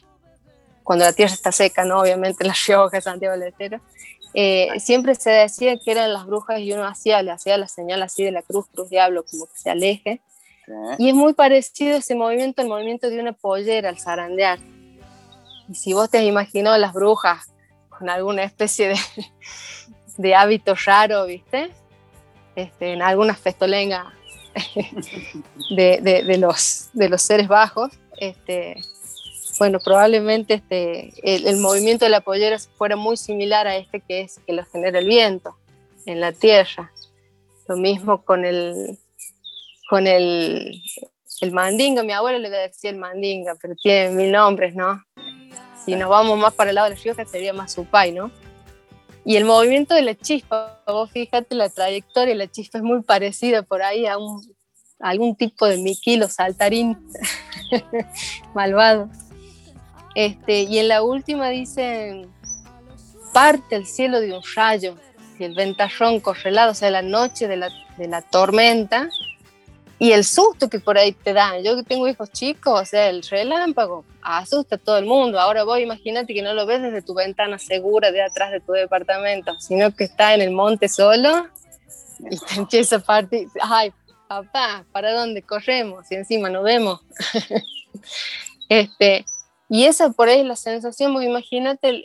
cuando 0.83 1.05
la 1.05 1.13
tierra 1.13 1.33
está 1.33 1.51
seca, 1.51 1.85
¿no? 1.85 1.99
Obviamente 1.99 2.43
La 2.43 2.53
Rioja, 2.67 3.01
Santiago 3.01 3.37
del 3.37 3.49
Estero, 3.49 3.79
eh, 4.33 4.67
siempre 4.79 5.15
se 5.15 5.29
decía 5.29 5.77
que 5.77 5.91
eran 5.91 6.11
las 6.11 6.25
brujas 6.25 6.59
y 6.59 6.73
uno 6.73 6.85
hacía, 6.85 7.21
le 7.21 7.31
hacía 7.31 7.57
la 7.57 7.67
señal 7.67 8.01
así 8.01 8.23
de 8.23 8.31
la 8.31 8.41
cruz, 8.41 8.65
cruz 8.67 8.89
diablo, 8.89 9.23
como 9.29 9.45
que 9.45 9.57
se 9.57 9.69
aleje. 9.69 10.21
Y 10.97 11.09
es 11.09 11.15
muy 11.15 11.33
parecido 11.33 11.97
ese 11.97 12.15
movimiento 12.15 12.61
al 12.61 12.67
movimiento 12.67 13.09
de 13.09 13.19
una 13.19 13.33
pollera 13.33 13.89
al 13.89 13.99
zarandear. 13.99 14.59
Y 15.69 15.75
si 15.75 15.93
vos 15.93 16.09
te 16.09 16.19
has 16.19 16.23
imaginado 16.23 16.77
las 16.77 16.93
brujas 16.93 17.53
con 17.89 18.09
alguna 18.09 18.43
especie 18.43 18.89
de, 18.89 18.95
de 20.17 20.35
hábito 20.35 20.75
raro, 20.85 21.25
¿viste? 21.25 21.71
Este, 22.55 22.93
en 22.93 23.01
alguna 23.01 23.35
festolenga 23.35 24.13
de, 25.75 25.99
de, 26.01 26.23
de, 26.23 26.37
los, 26.37 26.89
de 26.93 27.09
los 27.09 27.21
seres 27.21 27.47
bajos, 27.47 27.91
este, 28.17 28.79
bueno, 29.59 29.79
probablemente 29.79 30.55
este, 30.55 31.13
el, 31.23 31.57
movimiento 31.57 32.05
de 32.05 32.11
la 32.11 32.21
pollera 32.21 32.57
fuera 32.77 32.95
muy 32.95 33.17
similar 33.17 33.67
a 33.67 33.75
este 33.75 34.01
que 34.01 34.21
es 34.21 34.39
que 34.45 34.53
lo 34.53 34.65
genera 34.65 34.99
el 34.99 35.07
viento 35.07 35.55
en 36.05 36.19
la 36.19 36.31
tierra. 36.31 36.91
Lo 37.67 37.77
mismo 37.77 38.23
con 38.23 38.45
el, 38.45 38.97
con 39.93 40.07
el, 40.07 40.81
el 41.41 41.51
mandinga. 41.51 42.01
Mi 42.01 42.13
abuelo 42.13 42.39
le 42.39 42.49
decía 42.49 42.89
el 42.89 42.97
mandinga, 42.97 43.53
pero 43.61 43.75
tiene 43.75 44.09
mil 44.09 44.31
nombres, 44.31 44.73
¿no? 44.73 45.03
Si 45.85 45.95
nos 45.95 46.09
vamos 46.09 46.35
más 46.39 46.51
para 46.55 46.71
el 46.71 46.75
lado 46.77 46.89
de 46.89 46.95
la 46.95 47.01
Rioja 47.03 47.25
sería 47.25 47.53
más 47.53 47.73
supay, 47.73 48.11
¿no? 48.11 48.31
Y 49.23 49.35
el 49.35 49.45
movimiento 49.45 49.93
de 49.93 50.01
la 50.01 50.15
chispa, 50.15 50.81
vos 50.87 51.11
fíjate 51.11 51.53
la 51.53 51.69
trayectoria, 51.69 52.33
la 52.33 52.47
chispa 52.47 52.79
es 52.79 52.83
muy 52.83 53.03
parecida 53.03 53.61
por 53.61 53.83
ahí 53.83 54.07
a, 54.07 54.17
un, 54.17 54.41
a 54.99 55.09
algún 55.09 55.35
tipo 55.35 55.67
de 55.67 55.77
miquilo 55.77 56.27
saltarín 56.27 56.97
malvado. 58.55 59.11
Este, 60.15 60.61
y 60.61 60.79
en 60.79 60.87
la 60.87 61.03
última 61.03 61.49
dicen, 61.49 62.33
parte 63.31 63.75
el 63.75 63.85
cielo 63.85 64.21
de 64.21 64.33
un 64.33 64.41
rayo 64.55 64.95
y 65.37 65.43
el 65.43 65.53
ventarrón 65.53 66.19
correlado, 66.19 66.71
o 66.71 66.73
sea, 66.73 66.89
la 66.89 67.03
noche 67.03 67.47
de 67.47 67.57
la, 67.57 67.69
de 67.97 68.07
la 68.07 68.23
tormenta, 68.23 69.07
y 69.99 70.11
el 70.11 70.23
susto 70.23 70.69
que 70.69 70.79
por 70.79 70.97
ahí 70.97 71.13
te 71.13 71.33
dan. 71.33 71.63
Yo 71.63 71.75
que 71.75 71.83
tengo 71.83 72.07
hijos 72.07 72.31
chicos, 72.31 72.81
o 72.81 72.85
sea, 72.85 73.09
el 73.09 73.23
relámpago 73.23 74.03
asusta 74.21 74.75
a 74.75 74.77
todo 74.79 74.97
el 74.97 75.05
mundo. 75.05 75.39
Ahora 75.39 75.63
vos 75.63 75.79
imagínate 75.79 76.33
que 76.33 76.41
no 76.41 76.53
lo 76.53 76.65
ves 76.65 76.81
desde 76.81 77.01
tu 77.01 77.13
ventana 77.13 77.57
segura 77.59 78.11
de 78.11 78.21
atrás 78.21 78.51
de 78.51 78.59
tu 78.59 78.73
departamento, 78.73 79.59
sino 79.59 79.95
que 79.95 80.05
está 80.05 80.33
en 80.33 80.41
el 80.41 80.51
monte 80.51 80.89
solo 80.89 81.47
y 82.19 82.37
te 82.37 82.55
empieza 82.55 82.97
a 82.97 82.99
partir. 82.99 83.47
Ay, 83.61 83.93
papá, 84.27 84.85
¿para 84.91 85.13
dónde 85.13 85.41
corremos? 85.41 86.11
Y 86.11 86.15
encima 86.15 86.49
no 86.49 86.63
vemos. 86.63 87.01
este, 88.69 89.25
y 89.69 89.85
esa 89.85 90.11
por 90.11 90.29
ahí 90.29 90.41
es 90.41 90.45
la 90.45 90.55
sensación, 90.55 91.13
porque 91.13 91.27
imagínate 91.27 91.89
el, 91.89 92.03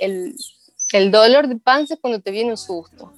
el, 0.00 0.34
el, 0.92 1.10
dolor 1.10 1.48
de 1.48 1.56
panza 1.56 1.96
cuando 1.96 2.20
te 2.20 2.30
viene 2.30 2.50
un 2.50 2.56
susto. 2.56 3.12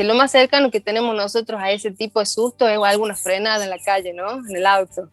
Que 0.00 0.04
lo 0.04 0.14
más 0.14 0.30
cercano 0.30 0.70
que 0.70 0.80
tenemos 0.80 1.14
nosotros 1.14 1.60
a 1.60 1.72
ese 1.72 1.90
tipo 1.90 2.20
de 2.20 2.24
susto 2.24 2.66
es 2.66 2.78
alguna 2.82 3.14
frenada 3.14 3.64
en 3.64 3.68
la 3.68 3.78
calle, 3.78 4.14
¿no? 4.14 4.38
En 4.48 4.56
el 4.56 4.64
auto. 4.64 5.10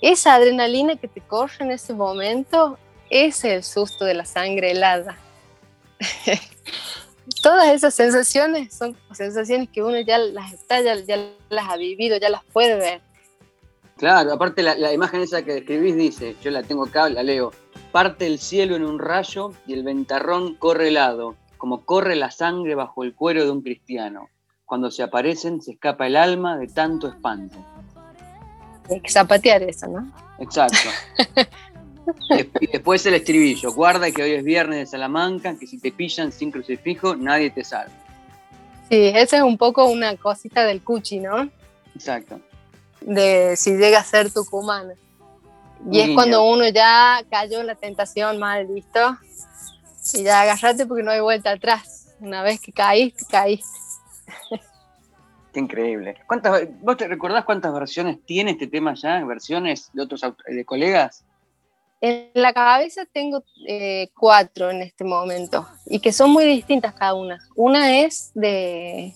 Esa 0.00 0.36
adrenalina 0.36 0.94
que 0.94 1.08
te 1.08 1.20
corre 1.20 1.56
en 1.58 1.72
ese 1.72 1.92
momento 1.92 2.78
es 3.10 3.42
el 3.42 3.64
susto 3.64 4.04
de 4.04 4.14
la 4.14 4.24
sangre 4.24 4.70
helada. 4.70 5.18
Todas 7.42 7.66
esas 7.74 7.96
sensaciones 7.96 8.72
son 8.72 8.96
sensaciones 9.10 9.70
que 9.70 9.82
uno 9.82 9.98
ya 9.98 10.18
las 10.18 10.52
está, 10.52 10.80
ya 10.82 10.94
las 11.48 11.68
ha 11.68 11.76
vivido, 11.76 12.16
ya 12.16 12.28
las 12.28 12.44
puede 12.44 12.76
ver. 12.76 13.00
Claro, 13.96 14.32
aparte 14.32 14.62
la, 14.62 14.92
imagen 14.92 15.22
esa 15.22 15.42
que 15.42 15.56
escribís 15.56 15.96
dice, 15.96 16.36
yo 16.40 16.52
la 16.52 16.62
tengo 16.62 16.84
acá, 16.84 17.08
la 17.08 17.24
leo, 17.24 17.50
parte 17.90 18.28
el 18.28 18.38
cielo 18.38 18.76
en 18.76 18.84
un 18.84 19.00
rayo 19.00 19.52
y 19.66 19.72
el 19.72 19.82
ventarrón 19.82 20.54
corre 20.54 20.90
helado, 20.90 21.34
como 21.66 21.84
corre 21.84 22.14
la 22.14 22.30
sangre 22.30 22.76
bajo 22.76 23.02
el 23.02 23.12
cuero 23.12 23.44
de 23.44 23.50
un 23.50 23.60
cristiano. 23.60 24.28
Cuando 24.64 24.88
se 24.88 25.02
aparecen 25.02 25.60
se 25.60 25.72
escapa 25.72 26.06
el 26.06 26.14
alma 26.14 26.56
de 26.56 26.68
tanto 26.68 27.08
espanto. 27.08 27.56
Hay 28.88 29.00
que 29.00 29.10
zapatear 29.10 29.64
eso, 29.64 29.88
¿no? 29.88 30.08
Exacto. 30.38 30.88
y 32.60 32.66
después 32.68 33.04
el 33.06 33.14
estribillo, 33.14 33.72
guarda 33.72 34.12
que 34.12 34.22
hoy 34.22 34.30
es 34.30 34.44
viernes 34.44 34.78
de 34.78 34.86
Salamanca, 34.86 35.58
que 35.58 35.66
si 35.66 35.78
te 35.80 35.90
pillan 35.90 36.30
sin 36.30 36.52
crucifijo 36.52 37.16
nadie 37.16 37.50
te 37.50 37.64
salva. 37.64 37.92
Sí, 38.88 39.10
esa 39.12 39.38
es 39.38 39.42
un 39.42 39.58
poco 39.58 39.86
una 39.86 40.16
cosita 40.16 40.62
del 40.62 40.84
cuchi, 40.84 41.18
¿no? 41.18 41.50
Exacto 41.96 42.40
de 43.00 43.56
si 43.56 43.72
llega 43.72 43.98
a 43.98 44.04
ser 44.04 44.32
tucumana. 44.32 44.94
Y 45.90 46.00
es 46.00 46.10
cuando 46.14 46.44
uno 46.44 46.68
ya 46.68 47.24
cayó 47.30 47.60
en 47.60 47.66
la 47.66 47.74
tentación, 47.74 48.38
mal, 48.38 48.66
¿listo? 48.72 49.18
Y 50.14 50.22
ya 50.22 50.42
agarrate 50.42 50.86
porque 50.86 51.02
no 51.02 51.10
hay 51.10 51.20
vuelta 51.20 51.50
atrás. 51.50 52.14
Una 52.20 52.42
vez 52.42 52.60
que 52.60 52.72
caíste, 52.72 53.24
caíste. 53.30 53.78
Qué 55.52 55.60
increíble. 55.60 56.16
¿Cuántas, 56.26 56.68
¿Vos 56.82 56.96
te 56.96 57.08
recordás 57.08 57.44
cuántas 57.44 57.72
versiones 57.72 58.18
tiene 58.24 58.52
este 58.52 58.66
tema 58.66 58.94
ya? 58.94 59.24
¿Versiones 59.24 59.90
de 59.92 60.02
otros 60.02 60.20
de 60.46 60.64
colegas? 60.64 61.24
En 62.00 62.30
la 62.34 62.52
cabeza 62.52 63.06
tengo 63.10 63.42
eh, 63.66 64.10
cuatro 64.14 64.70
en 64.70 64.82
este 64.82 65.02
momento 65.02 65.66
y 65.86 65.98
que 65.98 66.12
son 66.12 66.30
muy 66.30 66.44
distintas 66.44 66.94
cada 66.94 67.14
una. 67.14 67.38
Una 67.54 68.00
es 68.00 68.32
de, 68.34 69.14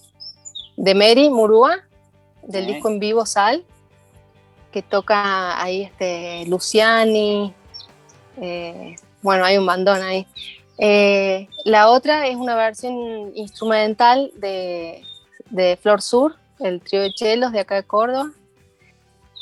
de 0.76 0.94
Mary 0.94 1.28
Murúa, 1.28 1.76
del 2.42 2.66
disco 2.66 2.88
en 2.88 2.98
vivo 2.98 3.26
Sal, 3.26 3.64
que 4.72 4.82
toca 4.82 5.62
ahí 5.62 5.82
este 5.82 6.46
Luciani, 6.46 7.52
eh, 8.40 8.96
bueno, 9.20 9.44
hay 9.44 9.58
un 9.58 9.66
bandón 9.66 10.02
ahí. 10.02 10.26
Eh, 10.82 11.46
la 11.66 11.90
otra 11.90 12.26
es 12.26 12.36
una 12.36 12.56
versión 12.56 13.36
instrumental 13.36 14.30
de, 14.36 15.02
de, 15.50 15.76
Flor 15.76 16.00
Sur, 16.00 16.36
el 16.58 16.80
trío 16.80 17.02
de 17.02 17.12
chelos 17.12 17.52
de 17.52 17.60
acá 17.60 17.74
de 17.74 17.82
Córdoba. 17.82 18.30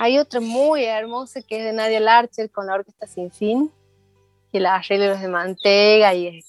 Hay 0.01 0.18
otra 0.18 0.40
muy 0.40 0.83
hermosa 0.83 1.40
que 1.42 1.59
es 1.59 1.64
de 1.64 1.72
Nadia 1.72 2.01
Larcher 2.01 2.51
con 2.51 2.66
la 2.66 2.74
Orquesta 2.74 3.07
Sin 3.07 3.31
Fin, 3.31 3.70
que 4.51 4.59
la 4.59 4.74
arreglos 4.74 5.20
de 5.20 5.29
Mantega 5.29 6.12
y, 6.12 6.44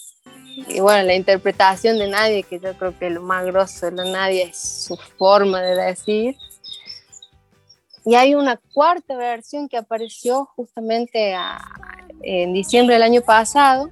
y, 0.55 0.79
bueno, 0.79 1.03
la 1.03 1.13
interpretación 1.13 1.99
de 1.99 2.07
Nadia, 2.07 2.41
que 2.41 2.59
yo 2.59 2.73
creo 2.75 2.97
que 2.97 3.11
lo 3.11 3.21
más 3.21 3.45
grosso 3.45 3.85
de 3.85 3.91
la 3.91 4.05
Nadia 4.05 4.45
es 4.45 4.57
su 4.57 4.97
forma 4.97 5.61
de 5.61 5.75
decir. 5.75 6.35
Y 8.05 8.15
hay 8.15 8.33
una 8.33 8.59
cuarta 8.73 9.15
versión 9.15 9.69
que 9.69 9.77
apareció 9.77 10.45
justamente 10.55 11.35
en 12.23 12.53
diciembre 12.53 12.95
del 12.95 13.03
año 13.03 13.21
pasado, 13.21 13.91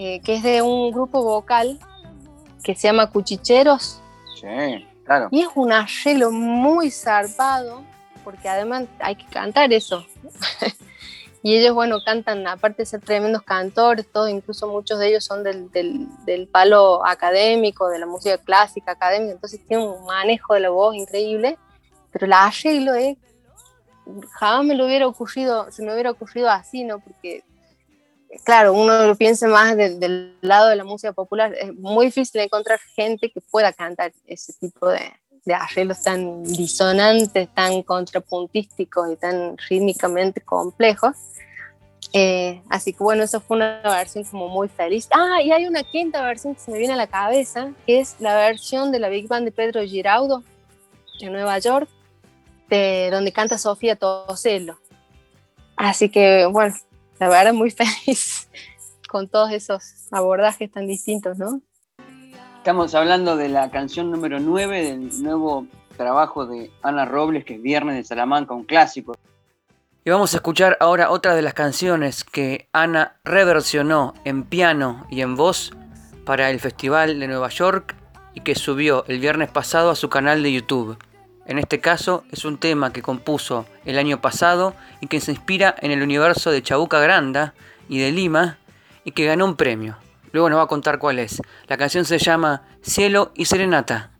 eh, 0.00 0.20
que 0.20 0.36
es 0.36 0.44
de 0.44 0.62
un 0.62 0.92
grupo 0.92 1.24
vocal 1.24 1.76
que 2.62 2.76
se 2.76 2.86
llama 2.86 3.10
Cuchicheros. 3.10 4.00
Sí, 4.40 4.86
claro. 5.04 5.26
Y 5.32 5.40
es 5.40 5.48
un 5.56 5.72
arreglo 5.72 6.30
muy 6.30 6.92
zarpado, 6.92 7.82
porque 8.22 8.48
además 8.48 8.84
hay 9.00 9.16
que 9.16 9.26
cantar 9.26 9.72
eso. 9.72 10.06
y 11.42 11.56
ellos, 11.56 11.74
bueno, 11.74 11.98
cantan, 12.04 12.46
aparte 12.46 12.82
de 12.82 12.86
ser 12.86 13.00
tremendos 13.00 13.42
cantores, 13.42 14.06
todo, 14.06 14.28
incluso 14.28 14.68
muchos 14.68 15.00
de 15.00 15.08
ellos 15.08 15.24
son 15.24 15.42
del, 15.42 15.68
del, 15.72 16.06
del, 16.24 16.46
palo 16.46 17.04
académico, 17.04 17.88
de 17.88 17.98
la 17.98 18.06
música 18.06 18.38
clásica 18.38 18.92
académica, 18.92 19.32
entonces 19.32 19.60
tienen 19.66 19.84
un 19.84 20.04
manejo 20.04 20.54
de 20.54 20.60
la 20.60 20.70
voz 20.70 20.94
increíble, 20.94 21.58
pero 22.12 22.26
el 22.26 22.32
arreglo 22.34 22.94
es 22.94 23.16
jamás 24.30 24.64
me 24.64 24.76
lo 24.76 24.86
hubiera 24.86 25.08
ocurrido, 25.08 25.72
se 25.72 25.82
me 25.82 25.92
hubiera 25.92 26.12
ocurrido 26.12 26.48
así, 26.50 26.84
¿no? 26.84 27.00
Porque, 27.00 27.42
claro, 28.44 28.72
uno 28.72 29.06
lo 29.06 29.14
piensa 29.16 29.48
más 29.48 29.76
del 29.76 30.36
lado 30.40 30.68
de 30.68 30.76
la 30.76 30.84
música 30.84 31.12
popular, 31.12 31.54
es 31.54 31.74
muy 31.74 32.06
difícil 32.06 32.40
encontrar 32.40 32.78
gente 32.94 33.30
que 33.30 33.40
pueda 33.40 33.72
cantar 33.72 34.12
ese 34.26 34.52
tipo 34.54 34.88
de, 34.88 35.12
de 35.44 35.54
arreglos 35.54 36.02
tan 36.02 36.44
disonantes, 36.44 37.48
tan 37.54 37.82
contrapuntísticos 37.82 39.12
y 39.12 39.16
tan 39.16 39.56
rítmicamente 39.68 40.40
complejos. 40.42 41.16
Eh, 42.12 42.62
así 42.68 42.92
que 42.92 43.02
bueno, 43.02 43.22
eso 43.22 43.40
fue 43.40 43.56
una 43.56 43.80
versión 43.82 44.24
como 44.24 44.48
muy 44.48 44.68
feliz. 44.68 45.08
Ah, 45.10 45.42
y 45.42 45.50
hay 45.50 45.66
una 45.66 45.82
quinta 45.82 46.22
versión 46.22 46.54
que 46.54 46.60
se 46.60 46.70
me 46.70 46.78
viene 46.78 46.94
a 46.94 46.96
la 46.96 47.06
cabeza, 47.06 47.72
que 47.86 48.00
es 48.00 48.16
la 48.18 48.34
versión 48.36 48.92
de 48.92 48.98
la 48.98 49.08
Big 49.08 49.28
Band 49.28 49.44
de 49.46 49.52
Pedro 49.52 49.82
Giraudo 49.82 50.42
de 51.20 51.30
Nueva 51.30 51.58
York, 51.58 51.88
de 52.68 53.08
donde 53.10 53.32
canta 53.32 53.58
Sofía 53.58 53.96
Toselo. 53.96 54.78
Así 55.76 56.08
que, 56.08 56.46
bueno, 56.46 56.74
la 57.18 57.28
verdad 57.28 57.52
muy 57.52 57.70
feliz 57.72 58.48
con 59.08 59.28
todos 59.28 59.52
esos 59.52 59.82
abordajes 60.10 60.70
tan 60.70 60.86
distintos, 60.86 61.38
¿no? 61.38 61.60
Estamos 62.58 62.94
hablando 62.94 63.36
de 63.36 63.48
la 63.48 63.70
canción 63.70 64.10
número 64.10 64.40
9 64.40 64.82
del 64.82 65.22
nuevo 65.22 65.66
trabajo 65.96 66.46
de 66.46 66.70
Ana 66.82 67.06
Robles, 67.06 67.44
que 67.44 67.54
es 67.54 67.62
Viernes 67.62 67.96
de 67.96 68.04
Salamanca, 68.04 68.54
un 68.54 68.64
clásico. 68.64 69.16
Y 70.04 70.10
vamos 70.10 70.32
a 70.34 70.36
escuchar 70.36 70.76
ahora 70.80 71.10
otra 71.10 71.34
de 71.34 71.42
las 71.42 71.54
canciones 71.54 72.24
que 72.24 72.68
Ana 72.72 73.16
reversionó 73.24 74.14
en 74.24 74.44
piano 74.44 75.06
y 75.10 75.22
en 75.22 75.36
voz 75.36 75.72
para 76.24 76.50
el 76.50 76.60
Festival 76.60 77.18
de 77.18 77.28
Nueva 77.28 77.48
York 77.48 77.94
y 78.34 78.40
que 78.40 78.54
subió 78.54 79.04
el 79.08 79.18
viernes 79.18 79.50
pasado 79.50 79.90
a 79.90 79.96
su 79.96 80.08
canal 80.08 80.42
de 80.42 80.52
YouTube. 80.52 80.98
En 81.48 81.58
este 81.58 81.80
caso 81.80 82.24
es 82.30 82.44
un 82.44 82.58
tema 82.58 82.92
que 82.92 83.00
compuso 83.00 83.64
el 83.86 83.98
año 83.98 84.20
pasado 84.20 84.74
y 85.00 85.06
que 85.06 85.20
se 85.20 85.32
inspira 85.32 85.74
en 85.80 85.90
el 85.90 86.02
universo 86.02 86.50
de 86.50 86.62
Chabuca 86.62 87.00
Granda 87.00 87.54
y 87.88 87.98
de 87.98 88.12
Lima 88.12 88.58
y 89.02 89.12
que 89.12 89.24
ganó 89.24 89.46
un 89.46 89.56
premio. 89.56 89.96
Luego 90.32 90.50
nos 90.50 90.58
va 90.58 90.64
a 90.64 90.68
contar 90.68 90.98
cuál 90.98 91.18
es. 91.18 91.40
La 91.66 91.78
canción 91.78 92.04
se 92.04 92.18
llama 92.18 92.64
Cielo 92.82 93.32
y 93.34 93.46
Serenata. 93.46 94.10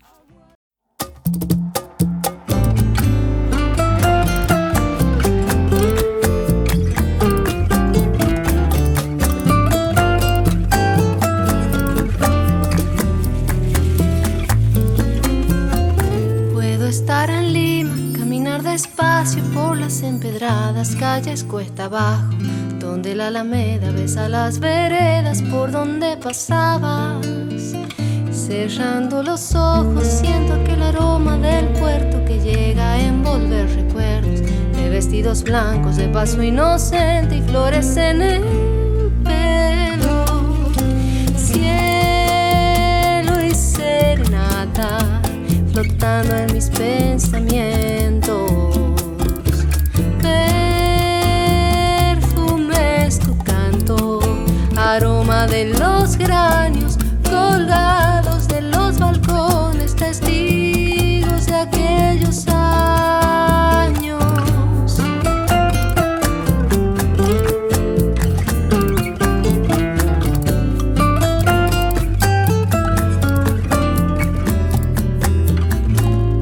Las 19.99 20.09
empedradas 20.09 20.95
calles 20.95 21.43
cuesta 21.43 21.87
abajo 21.87 22.31
donde 22.79 23.17
la 23.17 23.29
alameda 23.29 23.91
besa 23.91 24.29
las 24.29 24.61
veredas 24.61 25.43
por 25.43 25.73
donde 25.73 26.17
pasabas. 26.17 27.27
Cerrando 28.31 29.25
los 29.25 29.57
ojos 29.57 30.05
siento 30.07 30.55
aquel 30.55 30.85
aroma 30.85 31.37
del 31.39 31.67
puerto 31.81 32.25
que 32.25 32.39
llega 32.39 32.93
a 32.93 33.01
envolver 33.01 33.69
recuerdos 33.75 34.43
de 34.77 34.89
vestidos 34.89 35.43
blancos, 35.43 35.97
de 35.97 36.09
paso 36.09 36.45
inocente 36.45 37.39
y 37.39 37.43
flores 37.43 37.97
en 37.97 38.23
el 38.23 38.43
pelo. 39.25 40.25
Cielo 41.37 41.75
y 43.45 43.53
serenata 43.53 45.21
flotando 45.73 46.37
en 46.37 46.55
mis 46.55 46.71
pensamientos. 46.71 47.98
Aroma 54.99 55.47
de 55.47 55.67
los 55.67 56.17
granios 56.17 56.99
colgados 57.23 58.49
de 58.49 58.63
los 58.63 58.99
balcones, 58.99 59.95
testigos 59.95 61.47
de 61.47 61.55
aquellos 61.55 62.49
años. 62.49 64.19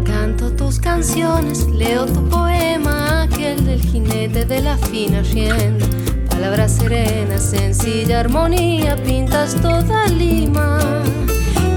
Canto 0.06 0.50
tus 0.52 0.78
canciones, 0.78 1.66
leo 1.66 2.06
tu 2.06 2.26
poema, 2.30 3.24
aquel 3.24 3.66
del 3.66 3.82
jinete 3.82 4.46
de 4.46 4.62
la 4.62 4.78
fina 4.78 5.20
rienda 5.20 5.85
Palabras 6.46 6.76
serenas, 6.76 7.42
sencilla 7.42 8.20
armonía, 8.20 8.94
pintas 9.02 9.56
toda 9.60 10.06
Lima. 10.06 10.78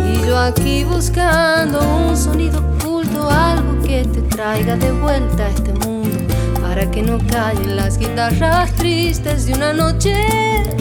Y 0.07 0.27
yo 0.27 0.37
aquí 0.37 0.83
buscando 0.83 1.79
un 1.81 2.15
sonido 2.15 2.59
oculto, 2.59 3.31
algo 3.31 3.81
que 3.81 4.03
te 4.03 4.21
traiga 4.21 4.75
de 4.75 4.91
vuelta 4.91 5.47
a 5.47 5.49
este 5.49 5.73
mundo, 5.73 6.19
para 6.61 6.85
que 6.91 7.01
no 7.01 7.17
callen 7.31 7.77
las 7.77 7.97
guitarras 7.97 8.71
tristes 8.73 9.47
de 9.47 9.55
una 9.55 9.73
noche 9.73 10.13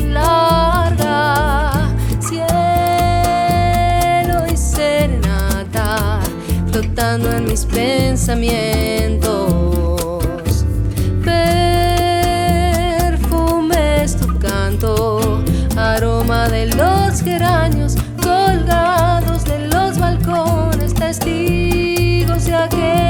larga. 0.04 1.72
Cielo 2.20 2.44
y 4.52 4.54
serenata, 4.54 6.20
flotando 6.70 7.32
en 7.32 7.46
mis 7.46 7.64
pensamientos. 7.64 9.77
De 16.28 16.66
los 16.66 17.22
geranios 17.22 17.96
colgados 18.22 19.44
de 19.46 19.66
los 19.68 19.98
balcones, 19.98 20.92
testigos 20.92 22.44
de 22.44 22.54
aquellos 22.54 23.07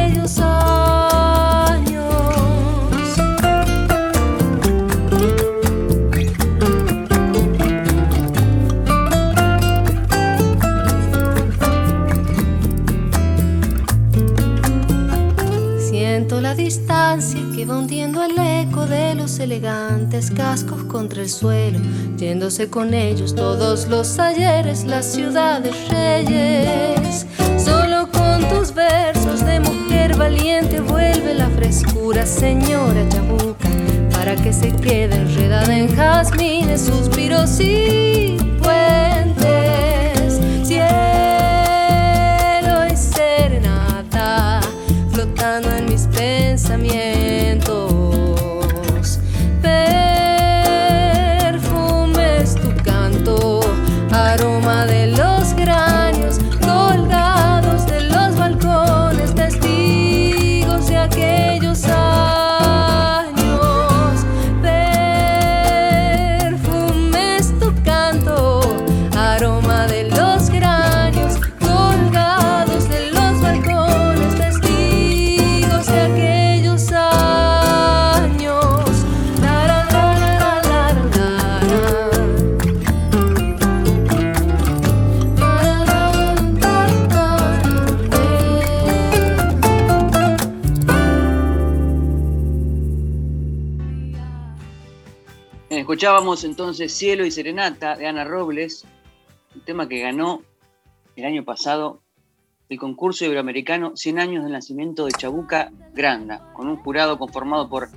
elegantes 19.59 20.31
cascos 20.31 20.85
contra 20.85 21.23
el 21.23 21.29
suelo, 21.29 21.79
yéndose 22.17 22.69
con 22.71 22.95
ellos 22.95 23.35
todos 23.35 23.89
los 23.89 24.19
ayeres, 24.19 24.85
las 24.85 25.07
ciudades 25.07 25.75
reyes. 25.91 27.27
Solo 27.57 28.09
con 28.13 28.49
tus 28.49 28.73
versos 28.73 29.45
de 29.45 29.59
mujer 29.61 30.17
valiente 30.17 30.81
vuelve 30.81 31.35
la 31.35 31.51
frescura, 31.51 32.25
señora 32.25 33.09
Chabuca, 33.09 33.69
para 34.13 34.37
que 34.37 34.53
se 34.53 34.73
quede 34.77 35.17
enredada 35.17 35.77
en 35.77 35.89
jazmines, 35.95 36.83
suspiros 36.83 37.59
y 37.59 38.18
Entonces 96.29 96.93
Cielo 96.93 97.25
y 97.25 97.31
Serenata 97.31 97.97
de 97.97 98.07
Ana 98.07 98.23
Robles, 98.23 98.85
un 99.55 99.63
tema 99.63 99.89
que 99.89 100.01
ganó 100.01 100.43
el 101.17 101.25
año 101.25 101.43
pasado 101.43 102.03
el 102.69 102.79
concurso 102.79 103.25
iberoamericano 103.25 103.97
100 103.97 104.19
años 104.19 104.45
del 104.45 104.53
nacimiento 104.53 105.07
de 105.07 105.13
Chabuca 105.13 105.73
Granda, 105.95 106.53
con 106.53 106.69
un 106.69 106.77
jurado 106.77 107.19
conformado 107.19 107.71
por 107.71 107.89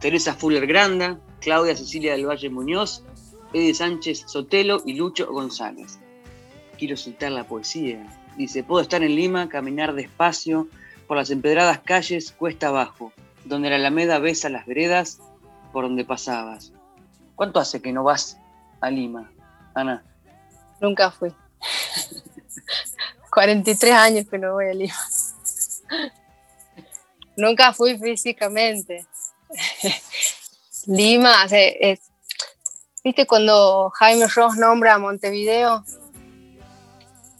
Teresa 0.00 0.32
Fuller 0.32 0.66
Granda, 0.66 1.20
Claudia 1.40 1.76
Cecilia 1.76 2.12
del 2.12 2.26
Valle 2.26 2.48
Muñoz, 2.48 3.04
Eddie 3.52 3.74
Sánchez 3.74 4.24
Sotelo 4.26 4.82
y 4.86 4.94
Lucho 4.94 5.30
González. 5.30 5.98
Quiero 6.78 6.96
citar 6.96 7.32
la 7.32 7.46
poesía. 7.46 8.06
Dice, 8.38 8.64
puedo 8.64 8.80
estar 8.80 9.02
en 9.02 9.14
Lima, 9.14 9.50
caminar 9.50 9.94
despacio 9.94 10.68
por 11.06 11.18
las 11.18 11.30
empedradas 11.30 11.80
calles 11.80 12.32
cuesta 12.32 12.68
abajo, 12.68 13.12
donde 13.44 13.68
la 13.68 13.76
alameda 13.76 14.18
besa 14.20 14.48
las 14.48 14.64
veredas 14.64 15.20
por 15.70 15.84
donde 15.84 16.06
pasabas. 16.06 16.73
¿Cuánto 17.36 17.60
hace 17.60 17.80
que 17.82 17.92
no 17.92 18.04
vas 18.04 18.38
a 18.80 18.90
Lima, 18.90 19.30
Ana? 19.74 20.04
Nunca 20.80 21.10
fui. 21.10 21.34
43 23.30 23.92
años 23.92 24.26
que 24.28 24.38
no 24.38 24.52
voy 24.52 24.66
a 24.66 24.74
Lima. 24.74 24.94
Nunca 27.36 27.72
fui 27.72 27.98
físicamente. 27.98 29.06
Lima, 30.86 31.46
¿Viste 33.02 33.26
cuando 33.26 33.90
Jaime 33.90 34.26
Ross 34.28 34.56
nombra 34.56 34.94
a 34.94 34.98
Montevideo? 34.98 35.84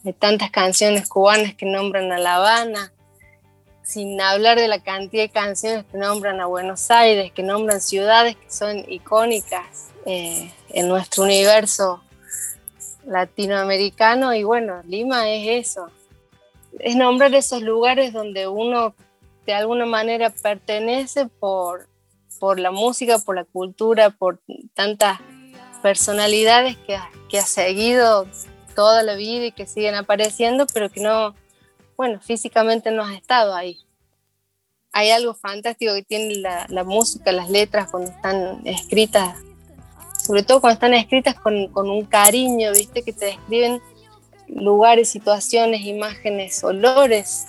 De 0.02 0.12
tantas 0.12 0.50
canciones 0.50 1.08
cubanas 1.08 1.54
que 1.54 1.64
nombran 1.64 2.12
a 2.12 2.18
La 2.18 2.36
Habana, 2.36 2.92
sin 3.84 4.20
hablar 4.20 4.58
de 4.58 4.66
la 4.66 4.82
cantidad 4.82 5.22
de 5.22 5.28
canciones 5.28 5.84
que 5.90 5.98
nombran 5.98 6.40
a 6.40 6.46
Buenos 6.46 6.90
Aires, 6.90 7.30
que 7.32 7.42
nombran 7.42 7.80
ciudades 7.80 8.36
que 8.36 8.50
son 8.50 8.84
icónicas 8.90 9.90
eh, 10.06 10.52
en 10.70 10.88
nuestro 10.88 11.24
universo 11.24 12.02
latinoamericano. 13.06 14.34
Y 14.34 14.42
bueno, 14.42 14.82
Lima 14.84 15.30
es 15.30 15.68
eso, 15.68 15.90
es 16.80 16.96
nombrar 16.96 17.34
esos 17.34 17.62
lugares 17.62 18.12
donde 18.12 18.48
uno 18.48 18.94
de 19.46 19.54
alguna 19.54 19.86
manera 19.86 20.30
pertenece 20.30 21.26
por, 21.26 21.86
por 22.40 22.58
la 22.58 22.72
música, 22.72 23.18
por 23.18 23.36
la 23.36 23.44
cultura, 23.44 24.10
por 24.10 24.40
tantas 24.74 25.20
personalidades 25.82 26.76
que 26.78 26.98
que 27.34 27.40
ha 27.40 27.46
seguido 27.46 28.28
toda 28.76 29.02
la 29.02 29.16
vida 29.16 29.46
y 29.46 29.50
que 29.50 29.66
siguen 29.66 29.96
apareciendo, 29.96 30.66
pero 30.72 30.88
que 30.88 31.00
no, 31.00 31.34
bueno, 31.96 32.20
físicamente 32.20 32.90
no 32.90 33.02
has 33.02 33.14
estado 33.14 33.54
ahí. 33.54 33.78
Hay 34.92 35.10
algo 35.10 35.34
fantástico 35.34 35.94
que 35.94 36.02
tiene 36.02 36.36
la, 36.36 36.66
la 36.68 36.84
música, 36.84 37.32
las 37.32 37.50
letras 37.50 37.90
cuando 37.90 38.10
están 38.10 38.60
escritas, 38.64 39.36
sobre 40.24 40.42
todo 40.42 40.60
cuando 40.60 40.74
están 40.74 40.94
escritas 40.94 41.34
con, 41.34 41.68
con 41.68 41.90
un 41.90 42.04
cariño, 42.04 42.72
viste, 42.72 43.02
que 43.02 43.12
te 43.12 43.26
describen 43.26 43.80
lugares, 44.46 45.08
situaciones, 45.08 45.82
imágenes, 45.82 46.62
olores, 46.62 47.46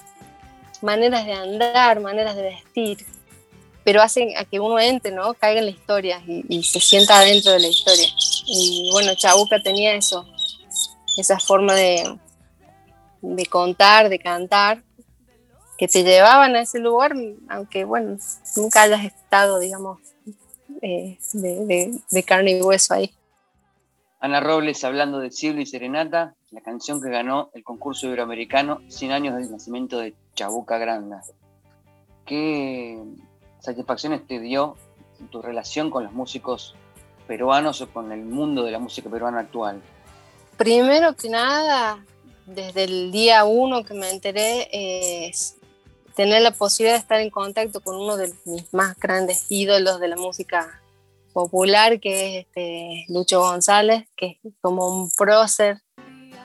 maneras 0.81 1.25
de 1.25 1.33
andar, 1.33 1.99
maneras 1.99 2.35
de 2.35 2.41
vestir 2.43 3.05
pero 3.85 4.01
hacen 4.01 4.35
a 4.35 4.43
que 4.43 4.59
uno 4.59 4.79
entre, 4.79 5.11
¿no? 5.11 5.35
Caiga 5.35 5.59
en 5.59 5.67
la 5.67 5.71
historia 5.71 6.21
y, 6.27 6.63
se 6.63 6.79
sienta 6.79 7.19
adentro 7.19 7.51
de 7.51 7.59
la 7.59 7.67
historia. 7.67 8.07
Y 8.47 8.89
bueno, 8.91 9.13
Chabuca 9.15 9.61
tenía 9.61 9.93
eso, 9.93 10.25
esa 11.17 11.39
forma 11.39 11.75
de, 11.75 12.17
de 13.25 13.45
contar, 13.45 14.09
de 14.09 14.19
cantar, 14.19 14.83
que 15.77 15.87
te 15.87 16.03
llevaban 16.03 16.55
a 16.55 16.61
ese 16.61 16.79
lugar, 16.79 17.13
aunque 17.49 17.85
bueno, 17.85 18.17
nunca 18.55 18.83
hayas 18.83 19.03
estado, 19.05 19.59
digamos, 19.59 19.99
eh, 20.81 21.17
de, 21.33 22.23
carne 22.23 22.51
y 22.51 22.61
hueso 22.61 22.93
ahí. 22.93 23.13
Ana 24.19 24.39
Robles 24.39 24.83
hablando 24.83 25.19
de 25.19 25.31
Cielo 25.31 25.61
y 25.61 25.65
Serenata, 25.65 26.35
la 26.51 26.61
canción 26.61 27.01
que 27.01 27.09
ganó 27.09 27.49
el 27.53 27.63
concurso 27.63 28.07
iberoamericano 28.07 28.81
100 28.87 29.11
años 29.11 29.35
del 29.35 29.51
nacimiento 29.51 29.99
de 29.99 30.15
Chabuca 30.33 30.77
Granda. 30.77 31.21
¿Qué, 32.25 32.97
satisfacciones 33.59 34.25
te 34.25 34.39
dio 34.39 34.77
tu 35.31 35.41
relación 35.41 35.89
con 35.89 36.03
los 36.03 36.13
músicos 36.13 36.75
peruanos 37.27 37.81
o 37.81 37.89
con 37.89 38.11
el 38.11 38.23
mundo 38.23 38.63
de 38.63 38.71
la 38.71 38.79
música 38.79 39.09
peruana 39.09 39.41
actual? 39.41 39.81
Primero 40.57 41.13
que 41.15 41.29
nada, 41.29 42.03
desde 42.45 42.83
el 42.83 43.11
día 43.11 43.45
uno 43.45 43.83
que 43.83 43.93
me 43.93 44.09
enteré, 44.09 44.69
es 45.27 45.55
tener 46.15 46.41
la 46.41 46.51
posibilidad 46.51 46.95
de 46.95 47.01
estar 47.01 47.19
en 47.19 47.29
contacto 47.29 47.81
con 47.81 47.95
uno 47.95 48.17
de 48.17 48.33
mis 48.45 48.73
más 48.73 48.97
grandes 48.97 49.45
ídolos 49.49 49.99
de 49.99 50.07
la 50.07 50.15
música 50.15 50.81
popular, 51.33 51.99
que 51.99 52.39
es 52.39 52.45
este 52.45 53.05
Lucho 53.09 53.41
González, 53.41 54.07
que 54.15 54.39
es 54.43 54.53
como 54.61 54.87
un 54.87 55.11
prócer 55.11 55.81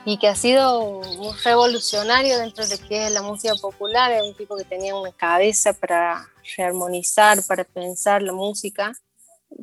y 0.03 0.17
que 0.17 0.27
ha 0.27 0.35
sido 0.35 0.79
un 0.79 1.33
revolucionario 1.43 2.39
dentro 2.39 2.67
de 2.67 2.77
que 2.79 3.05
es 3.05 3.11
la 3.11 3.21
música 3.21 3.53
popular, 3.55 4.11
es 4.11 4.23
un 4.23 4.35
tipo 4.35 4.57
que 4.57 4.65
tenía 4.65 4.95
una 4.95 5.11
cabeza 5.11 5.73
para 5.73 6.27
rearmonizar, 6.57 7.43
para 7.47 7.63
pensar 7.63 8.21
la 8.21 8.33
música, 8.33 8.93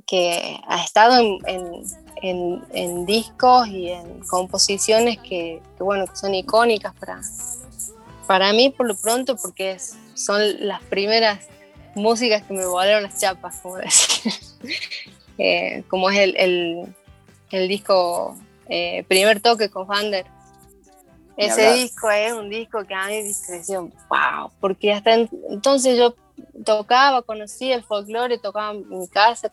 que 0.07 0.61
ha 0.67 0.85
estado 0.85 1.19
en, 1.19 1.39
en, 1.47 1.83
en, 2.23 3.07
discos 3.07 3.69
y 3.69 3.91
en 3.91 4.21
composiciones 4.21 5.19
que, 5.19 5.61
que, 5.77 5.83
bueno, 5.83 6.07
que 6.07 6.17
son 6.17 6.35
icónicas 6.35 6.95
para, 6.95 7.21
para 8.27 8.53
mí 8.53 8.71
por 8.71 8.87
lo 8.87 8.97
pronto, 8.97 9.37
porque 9.37 9.79
son 10.15 10.43
las 10.67 10.83
primeras 10.85 11.47
músicas 11.95 12.43
que 12.43 12.55
me 12.55 12.67
volaron 12.67 13.03
las 13.03 13.21
chapas, 13.21 13.57
como 13.63 13.77
decir. 13.79 14.33
eh, 15.39 15.85
como 15.89 16.11
es 16.11 16.19
el, 16.19 16.37
el, 16.37 16.95
el 17.51 17.69
disco 17.69 18.37
eh, 18.69 19.05
primer 19.09 19.41
toque 19.41 19.71
con 19.71 19.87
Fander. 19.87 20.27
Ese 21.37 21.73
disco 21.75 22.11
es 22.11 22.33
un 22.33 22.51
disco 22.51 22.85
que 22.85 22.95
a 22.95 23.07
mí 23.07 23.15
me 23.15 23.57
decía, 23.57 23.79
wow, 23.79 24.51
porque 24.59 24.93
hasta 24.93 25.15
entonces 25.15 25.97
yo 25.97 26.15
tocaba, 26.65 27.23
conocía 27.23 27.77
el 27.77 27.85
folclore, 27.85 28.39
tocaba 28.39 28.73
en 28.73 28.89
mi 28.89 29.07
casa, 29.07 29.53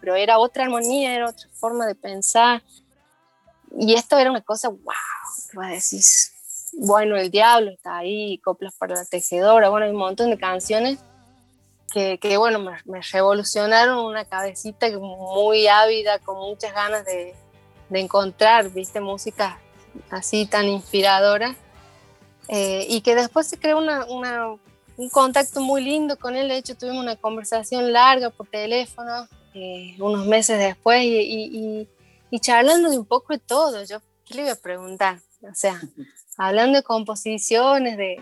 pero 0.00 0.14
era 0.14 0.38
otra 0.38 0.64
armonía, 0.64 1.14
era 1.14 1.28
otra 1.30 1.48
forma 1.54 1.86
de 1.86 1.94
pensar. 1.94 2.62
Y 3.78 3.94
esto 3.94 4.18
era 4.18 4.30
una 4.30 4.40
cosa, 4.40 4.68
wow, 4.68 4.94
vas 5.54 5.66
a 5.66 5.70
decir, 5.70 6.02
bueno, 6.78 7.16
el 7.16 7.30
diablo 7.30 7.70
está 7.70 7.98
ahí, 7.98 8.38
coplas 8.38 8.74
para 8.76 8.94
la 8.94 9.04
tejedora, 9.04 9.68
bueno, 9.68 9.86
hay 9.86 9.92
un 9.92 9.98
montón 9.98 10.30
de 10.30 10.38
canciones 10.38 10.98
que, 11.92 12.18
que 12.18 12.36
bueno, 12.36 12.58
me, 12.58 12.72
me, 12.84 13.00
revolucionaron 13.00 14.04
una 14.04 14.24
cabecita 14.24 14.86
muy 14.98 15.66
ávida, 15.66 16.18
con 16.18 16.36
muchas 16.38 16.72
ganas 16.74 17.04
de, 17.04 17.34
de 17.88 18.00
encontrar, 18.00 18.70
viste, 18.70 19.00
música 19.00 19.58
así 20.10 20.46
tan 20.46 20.66
inspiradora. 20.66 21.54
Eh, 22.48 22.86
y 22.88 23.00
que 23.00 23.14
después 23.14 23.48
se 23.48 23.58
creó 23.58 23.78
una, 23.78 24.04
una, 24.06 24.56
un 24.96 25.08
contacto 25.10 25.60
muy 25.60 25.82
lindo 25.82 26.16
con 26.16 26.36
él. 26.36 26.48
De 26.48 26.58
hecho, 26.58 26.76
tuvimos 26.76 27.02
una 27.02 27.16
conversación 27.16 27.92
larga 27.92 28.30
por 28.30 28.46
teléfono 28.46 29.28
eh, 29.58 29.96
unos 29.98 30.26
meses 30.26 30.58
después 30.58 31.02
y, 31.02 31.16
y, 31.18 31.88
y, 32.30 32.40
charlando 32.40 32.90
de 32.90 32.98
un 32.98 33.06
poco 33.06 33.32
de 33.32 33.38
todo. 33.38 33.82
Yo, 33.84 34.00
¿qué 34.26 34.34
le 34.34 34.42
iba 34.42 34.52
a 34.52 34.56
preguntar? 34.56 35.20
O 35.42 35.54
sea, 35.54 35.80
hablando 36.36 36.76
de 36.76 36.82
composiciones, 36.82 37.96
de, 37.96 38.20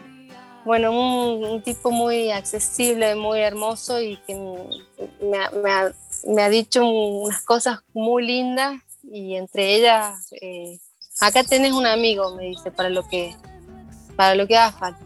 bueno, 0.64 0.92
un, 0.92 1.44
un 1.44 1.62
tipo 1.62 1.90
muy 1.90 2.30
accesible, 2.30 3.16
muy 3.16 3.40
hermoso 3.40 4.00
y 4.00 4.16
que 4.18 4.36
me, 4.36 5.60
me, 5.60 5.70
ha, 5.72 5.92
me 6.24 6.42
ha 6.42 6.48
dicho 6.48 6.86
unas 6.86 7.42
cosas 7.42 7.80
muy 7.92 8.24
lindas 8.24 8.80
y 9.02 9.34
entre 9.34 9.74
ellas, 9.74 10.32
eh, 10.40 10.78
acá 11.20 11.42
tenés 11.42 11.72
un 11.72 11.86
amigo, 11.86 12.36
me 12.36 12.44
dice, 12.44 12.70
para 12.70 12.90
lo 12.90 13.08
que, 13.08 13.34
para 14.14 14.36
lo 14.36 14.46
que 14.46 14.56
haga 14.56 14.70
falta. 14.70 15.00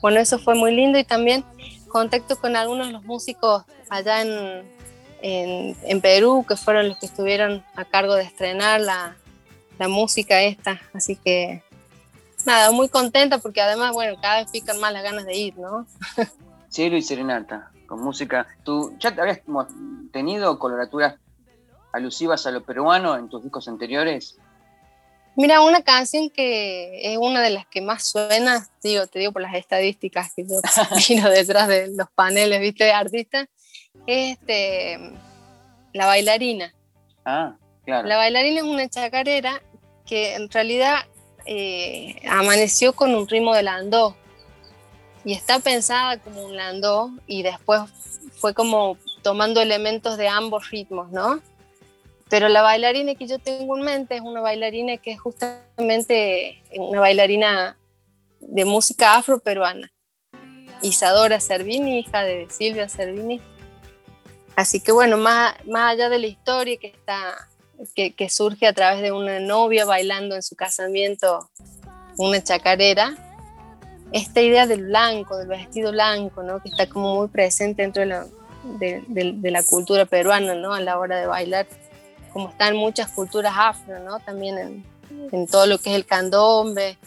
Bueno, 0.00 0.20
eso 0.20 0.38
fue 0.38 0.54
muy 0.54 0.74
lindo 0.74 0.98
y 0.98 1.04
también 1.04 1.44
contacto 1.88 2.40
con 2.40 2.56
algunos 2.56 2.86
de 2.86 2.94
los 2.94 3.04
músicos 3.04 3.64
allá 3.90 4.22
en, 4.22 4.77
en, 5.22 5.76
en 5.82 6.00
Perú, 6.00 6.44
que 6.48 6.56
fueron 6.56 6.88
los 6.88 6.98
que 6.98 7.06
estuvieron 7.06 7.64
a 7.74 7.84
cargo 7.84 8.14
de 8.14 8.22
estrenar 8.22 8.80
la, 8.80 9.16
la 9.78 9.88
música 9.88 10.42
esta, 10.42 10.80
así 10.92 11.16
que 11.16 11.62
nada, 12.44 12.70
muy 12.70 12.88
contenta 12.88 13.38
porque 13.38 13.60
además, 13.60 13.92
bueno, 13.92 14.18
cada 14.20 14.40
vez 14.40 14.50
pican 14.50 14.80
más 14.80 14.92
las 14.92 15.02
ganas 15.02 15.24
de 15.24 15.36
ir, 15.36 15.58
¿no? 15.58 15.86
Cielo 16.68 16.96
y 16.96 17.02
Serenata, 17.02 17.70
con 17.86 18.00
música. 18.02 18.46
¿Tú 18.64 18.94
ya 18.98 19.14
te 19.14 19.20
habías 19.20 19.40
tenido 20.12 20.58
coloraturas 20.58 21.16
alusivas 21.92 22.46
a 22.46 22.50
lo 22.50 22.62
peruano 22.62 23.16
en 23.16 23.28
tus 23.28 23.42
discos 23.42 23.68
anteriores? 23.68 24.36
Mira, 25.36 25.60
una 25.60 25.82
canción 25.82 26.30
que 26.30 27.12
es 27.12 27.16
una 27.16 27.40
de 27.40 27.50
las 27.50 27.66
que 27.66 27.80
más 27.80 28.04
suena, 28.04 28.66
digo, 28.82 29.06
te 29.06 29.20
digo 29.20 29.32
por 29.32 29.40
las 29.40 29.54
estadísticas 29.54 30.32
que 30.34 30.44
yo 30.44 30.60
miro 31.08 31.30
detrás 31.30 31.68
de 31.68 31.88
los 31.94 32.10
paneles, 32.10 32.60
viste, 32.60 32.84
de 32.84 32.92
artistas, 32.92 33.48
este, 34.06 34.98
La 35.92 36.06
Bailarina. 36.06 36.74
Ah, 37.24 37.56
claro. 37.84 38.08
La 38.08 38.16
Bailarina 38.16 38.58
es 38.58 38.66
una 38.66 38.88
chacarera 38.88 39.62
que 40.06 40.34
en 40.34 40.50
realidad 40.50 41.06
eh, 41.44 42.16
amaneció 42.28 42.92
con 42.92 43.14
un 43.14 43.28
ritmo 43.28 43.54
de 43.54 43.62
landó 43.62 44.16
y 45.24 45.34
está 45.34 45.58
pensada 45.58 46.18
como 46.18 46.44
un 46.44 46.56
landó 46.56 47.10
y 47.26 47.42
después 47.42 47.82
fue 48.32 48.54
como 48.54 48.96
tomando 49.22 49.60
elementos 49.60 50.16
de 50.16 50.28
ambos 50.28 50.70
ritmos, 50.70 51.10
¿no? 51.10 51.40
Pero 52.30 52.48
la 52.48 52.62
bailarina 52.62 53.14
que 53.14 53.26
yo 53.26 53.38
tengo 53.38 53.76
en 53.76 53.84
mente 53.84 54.16
es 54.16 54.20
una 54.20 54.40
bailarina 54.40 54.96
que 54.98 55.12
es 55.12 55.20
justamente 55.20 56.62
una 56.76 57.00
bailarina 57.00 57.76
de 58.40 58.64
música 58.64 59.16
afro-peruana. 59.16 59.90
Isadora 60.82 61.40
Servini, 61.40 61.98
hija 61.98 62.22
de 62.22 62.46
Silvia 62.50 62.88
Servini. 62.88 63.40
Así 64.58 64.80
que 64.80 64.90
bueno, 64.90 65.16
más, 65.16 65.54
más 65.66 65.92
allá 65.92 66.08
de 66.08 66.18
la 66.18 66.26
historia 66.26 66.76
que, 66.78 66.88
está, 66.88 67.48
que, 67.94 68.12
que 68.12 68.28
surge 68.28 68.66
a 68.66 68.72
través 68.72 69.00
de 69.02 69.12
una 69.12 69.38
novia 69.38 69.84
bailando 69.84 70.34
en 70.34 70.42
su 70.42 70.56
casamiento 70.56 71.48
una 72.16 72.42
chacarera, 72.42 73.14
esta 74.10 74.40
idea 74.40 74.66
del 74.66 74.86
blanco, 74.86 75.36
del 75.36 75.46
vestido 75.46 75.92
blanco, 75.92 76.42
¿no? 76.42 76.60
que 76.60 76.70
está 76.70 76.88
como 76.88 77.14
muy 77.14 77.28
presente 77.28 77.82
dentro 77.82 78.00
de 78.00 78.06
la, 78.06 78.26
de, 78.80 79.04
de, 79.06 79.32
de 79.36 79.50
la 79.52 79.62
cultura 79.62 80.06
peruana 80.06 80.56
¿no? 80.56 80.74
a 80.74 80.80
la 80.80 80.98
hora 80.98 81.20
de 81.20 81.28
bailar 81.28 81.68
como 82.32 82.48
están 82.48 82.74
muchas 82.74 83.12
culturas 83.12 83.54
afro, 83.56 84.00
¿no? 84.00 84.18
También 84.18 84.58
en, 84.58 84.84
en, 85.30 85.46
todo 85.46 85.66
lo 85.66 85.78
que 85.78 85.90
es 85.90 85.96
el 85.96 86.04
candombe, 86.04 86.98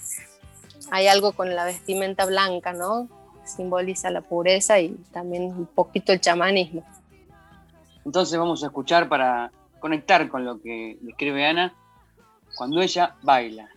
hay 0.90 1.08
algo 1.08 1.34
con 1.34 1.54
la 1.54 1.66
vestimenta 1.66 2.26
blanca, 2.26 2.72
¿no? 2.72 3.10
Simboliza 3.44 4.10
la 4.10 4.22
pureza 4.22 4.80
y 4.80 4.92
también 5.12 5.44
un 5.44 5.66
poquito 5.66 6.14
el 6.14 6.22
chamanismo. 6.22 6.86
Entonces 8.06 8.38
vamos 8.38 8.64
a 8.64 8.68
escuchar 8.68 9.08
para 9.08 9.52
conectar 9.80 10.28
con 10.30 10.44
lo 10.44 10.60
que 10.60 10.98
describe 11.02 11.46
Ana 11.46 11.74
cuando 12.56 12.82
ella 12.82 13.16
baila. 13.22 13.70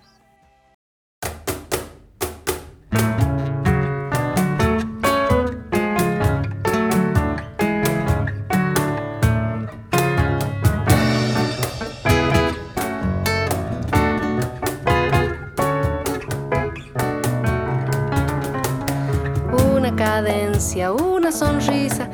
Una 19.77 19.95
cadencia, 19.95 20.93
una 20.93 21.31
sonrisa 21.31 22.09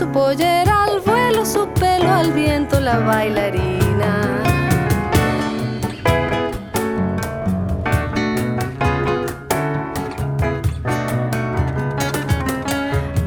su 0.00 0.08
pollera 0.12 0.84
al 0.84 1.00
vuelo, 1.00 1.44
su 1.44 1.68
pelo 1.74 2.10
al 2.10 2.32
viento, 2.32 2.80
la 2.80 3.00
bailarina. 3.00 4.42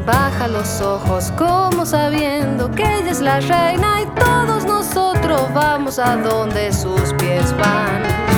Baja 0.03 0.47
los 0.47 0.82
ojos 0.82 1.32
como 1.38 1.86
sabiendo 1.86 2.71
que 2.71 2.82
ella 2.82 3.11
es 3.11 3.21
la 3.21 3.39
reina 3.39 4.01
y 4.01 4.07
todos 4.19 4.65
nosotros 4.65 5.41
vamos 5.53 5.99
a 5.99 6.15
donde 6.15 6.74
sus 6.74 7.13
pies 7.19 7.55
van. 7.59 8.32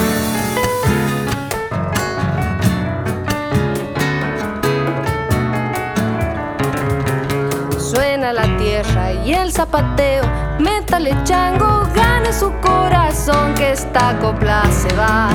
Zapateo, 9.55 10.23
métale 10.59 11.15
chango, 11.23 11.87
gane 11.95 12.33
su 12.33 12.51
corazón 12.59 13.53
que 13.53 13.71
esta 13.71 14.17
copla 14.19 14.63
se 14.69 14.93
va. 14.95 15.29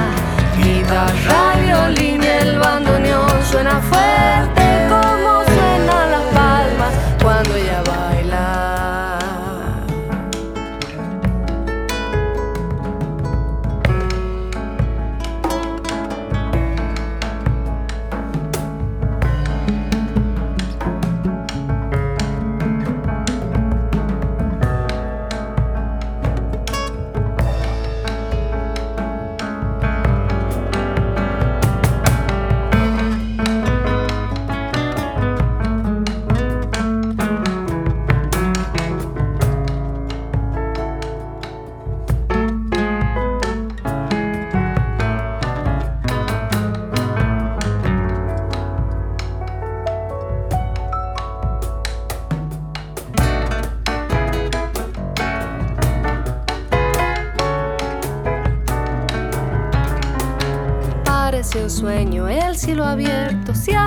Guitarra, 0.59 1.57
violín 1.65 2.23
y 2.23 2.27
el 2.27 2.59
bandoneón 2.59 3.43
suena 3.51 3.81
fuerte 3.81 4.60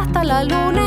hasta 0.04 0.24
la 0.26 0.44
luna 0.44 0.83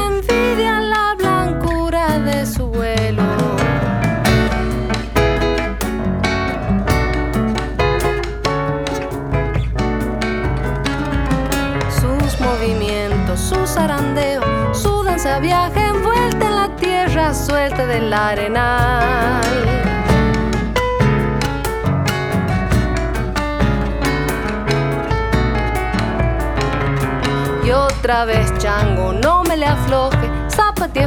afloje, 29.87 30.31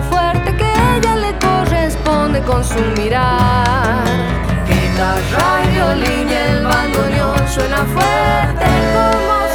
fuerte 0.01 0.55
que 0.55 0.71
ella 0.97 1.15
le 1.17 1.37
corresponde 1.39 2.41
con 2.43 2.63
su 2.63 2.79
mirar. 2.97 4.05
Guitarra 4.67 5.61
violín 5.71 6.29
y 6.29 6.33
el 6.33 6.63
bandoneón 6.63 7.47
suena 7.47 7.85
fuerte 7.85 8.65
como 8.93 9.48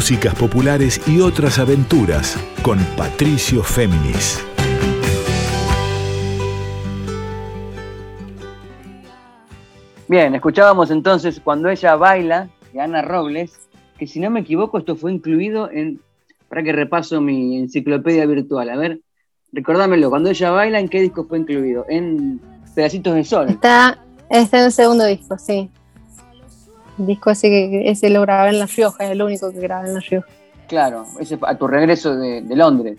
Músicas 0.00 0.34
populares 0.34 0.98
y 1.06 1.20
otras 1.20 1.58
aventuras 1.58 2.42
con 2.62 2.78
Patricio 2.96 3.62
Féminis. 3.62 4.42
Bien, 10.08 10.34
escuchábamos 10.34 10.90
entonces 10.90 11.38
cuando 11.44 11.68
ella 11.68 11.96
baila 11.96 12.48
de 12.72 12.80
Ana 12.80 13.02
Robles, 13.02 13.68
que 13.98 14.06
si 14.06 14.20
no 14.20 14.30
me 14.30 14.40
equivoco 14.40 14.78
esto 14.78 14.96
fue 14.96 15.12
incluido 15.12 15.70
en, 15.70 16.00
para 16.48 16.62
que 16.62 16.72
repaso 16.72 17.20
mi 17.20 17.58
enciclopedia 17.58 18.24
virtual, 18.24 18.70
a 18.70 18.76
ver, 18.76 19.00
recordámelo, 19.52 20.08
cuando 20.08 20.30
ella 20.30 20.50
baila, 20.50 20.80
¿en 20.80 20.88
qué 20.88 21.02
disco 21.02 21.26
fue 21.28 21.40
incluido? 21.40 21.84
En 21.90 22.40
Pedacitos 22.74 23.14
de 23.14 23.24
Sol. 23.24 23.50
Está, 23.50 24.02
está 24.30 24.60
en 24.60 24.64
el 24.64 24.72
segundo 24.72 25.04
disco, 25.04 25.36
sí. 25.36 25.70
El 27.00 27.06
disco 27.06 27.30
ese 27.30 27.48
que 27.48 27.90
ese 27.90 28.10
lo 28.10 28.20
grabé 28.20 28.50
en 28.50 28.58
La 28.58 28.66
Rioja, 28.66 29.04
es 29.06 29.10
el 29.12 29.22
único 29.22 29.50
que 29.50 29.58
grabé 29.58 29.88
en 29.88 29.94
La 29.94 30.00
Rioja. 30.00 30.28
Claro, 30.68 31.06
ese 31.18 31.38
a 31.40 31.54
tu 31.56 31.66
regreso 31.66 32.14
de, 32.14 32.42
de 32.42 32.56
Londres. 32.56 32.98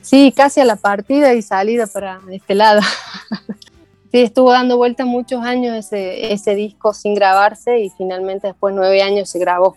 Sí, 0.00 0.32
casi 0.34 0.60
a 0.60 0.64
la 0.64 0.76
partida 0.76 1.34
y 1.34 1.42
salida 1.42 1.86
para 1.86 2.20
este 2.30 2.54
lado. 2.54 2.80
sí, 4.10 4.22
estuvo 4.22 4.50
dando 4.50 4.78
vueltas 4.78 5.06
muchos 5.06 5.44
años 5.44 5.76
ese, 5.76 6.32
ese 6.32 6.54
disco 6.54 6.94
sin 6.94 7.14
grabarse 7.14 7.80
y 7.80 7.90
finalmente 7.90 8.46
después 8.46 8.74
de 8.74 8.80
nueve 8.80 9.02
años 9.02 9.28
se 9.28 9.38
grabó. 9.38 9.76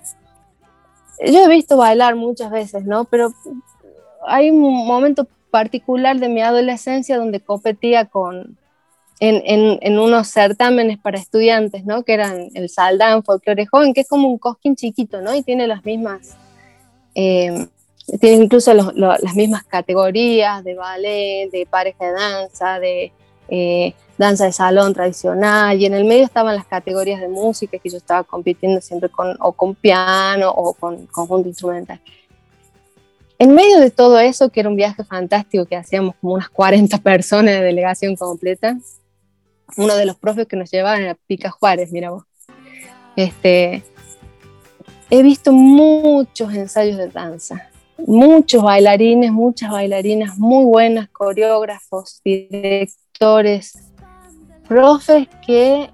Yo 1.20 1.44
he 1.44 1.50
visto 1.50 1.76
bailar 1.76 2.16
muchas 2.16 2.52
veces, 2.52 2.86
¿no? 2.86 3.04
Pero 3.04 3.34
hay 4.26 4.50
un 4.50 4.88
momento 4.88 5.28
particular 5.52 6.18
de 6.20 6.30
mi 6.30 6.42
adolescencia 6.42 7.18
donde 7.18 7.42
competía 7.42 8.06
con, 8.06 8.58
en, 9.20 9.42
en, 9.46 9.80
en, 9.82 10.00
unos 10.00 10.28
certámenes 10.28 10.98
para 10.98 11.18
estudiantes, 11.18 11.86
¿no? 11.86 12.04
Que 12.04 12.14
eran 12.14 12.50
el 12.54 12.70
Saldán, 12.70 13.24
Folklore 13.24 13.66
Joven, 13.66 13.94
que 13.94 14.02
es 14.02 14.08
como 14.08 14.28
un 14.28 14.38
cosquín 14.38 14.76
chiquito, 14.76 15.22
¿no? 15.22 15.34
Y 15.34 15.42
tiene 15.42 15.68
las 15.68 15.86
mismas, 15.86 16.36
eh, 17.14 17.68
tiene 18.20 18.44
incluso 18.44 18.74
las 18.74 19.36
mismas 19.36 19.64
categorías 19.64 20.64
de 20.64 20.76
ballet, 20.76 21.50
de 21.50 21.66
pareja 21.66 22.06
de 22.06 22.12
danza, 22.12 22.80
de 22.80 23.12
eh, 23.48 23.94
danza 24.18 24.46
de 24.46 24.52
salón 24.52 24.94
tradicional, 24.94 25.80
y 25.80 25.86
en 25.86 25.94
el 25.94 26.04
medio 26.04 26.26
estaban 26.26 26.56
las 26.56 26.66
categorías 26.66 27.22
de 27.22 27.30
música, 27.30 27.78
que 27.80 27.90
yo 27.90 27.98
estaba 27.98 28.24
compitiendo 28.24 28.82
siempre 28.82 29.10
con, 29.10 29.38
o 29.40 29.54
con 29.54 29.76
piano 29.76 30.52
o 30.52 30.74
con 30.74 31.06
conjunto 31.08 31.48
instrumental. 31.48 32.02
En 33.38 33.54
medio 33.54 33.80
de 33.80 33.92
todo 33.92 34.20
eso, 34.20 34.50
que 34.50 34.62
era 34.62 34.70
un 34.70 34.78
viaje 34.78 35.04
fantástico, 35.04 35.66
que 35.66 35.76
hacíamos 35.76 36.16
como 36.22 36.34
unas 36.34 36.50
40 36.50 36.98
personas 37.04 37.56
de 37.56 37.62
delegación 37.62 38.16
completa, 38.16 38.78
uno 39.78 39.96
de 39.96 40.06
los 40.06 40.18
profes 40.18 40.48
que 40.48 40.56
nos 40.56 40.72
llevaban 40.72 41.02
era 41.02 41.18
Pica 41.28 41.50
Juárez, 41.50 41.92
mira 41.92 42.12
vos. 42.12 42.24
Este, 43.16 43.84
he 45.10 45.24
visto 45.24 45.52
muchos 45.52 46.54
ensayos 46.54 46.98
de 46.98 47.08
danza, 47.10 47.70
muchos 47.98 48.64
bailarines, 48.64 49.32
muchas 49.32 49.72
bailarinas 49.72 50.38
muy 50.38 50.66
buenas, 50.66 51.10
coreógrafos, 51.10 52.22
directores, 52.24 53.78
profes 54.68 55.28
que 55.46 55.90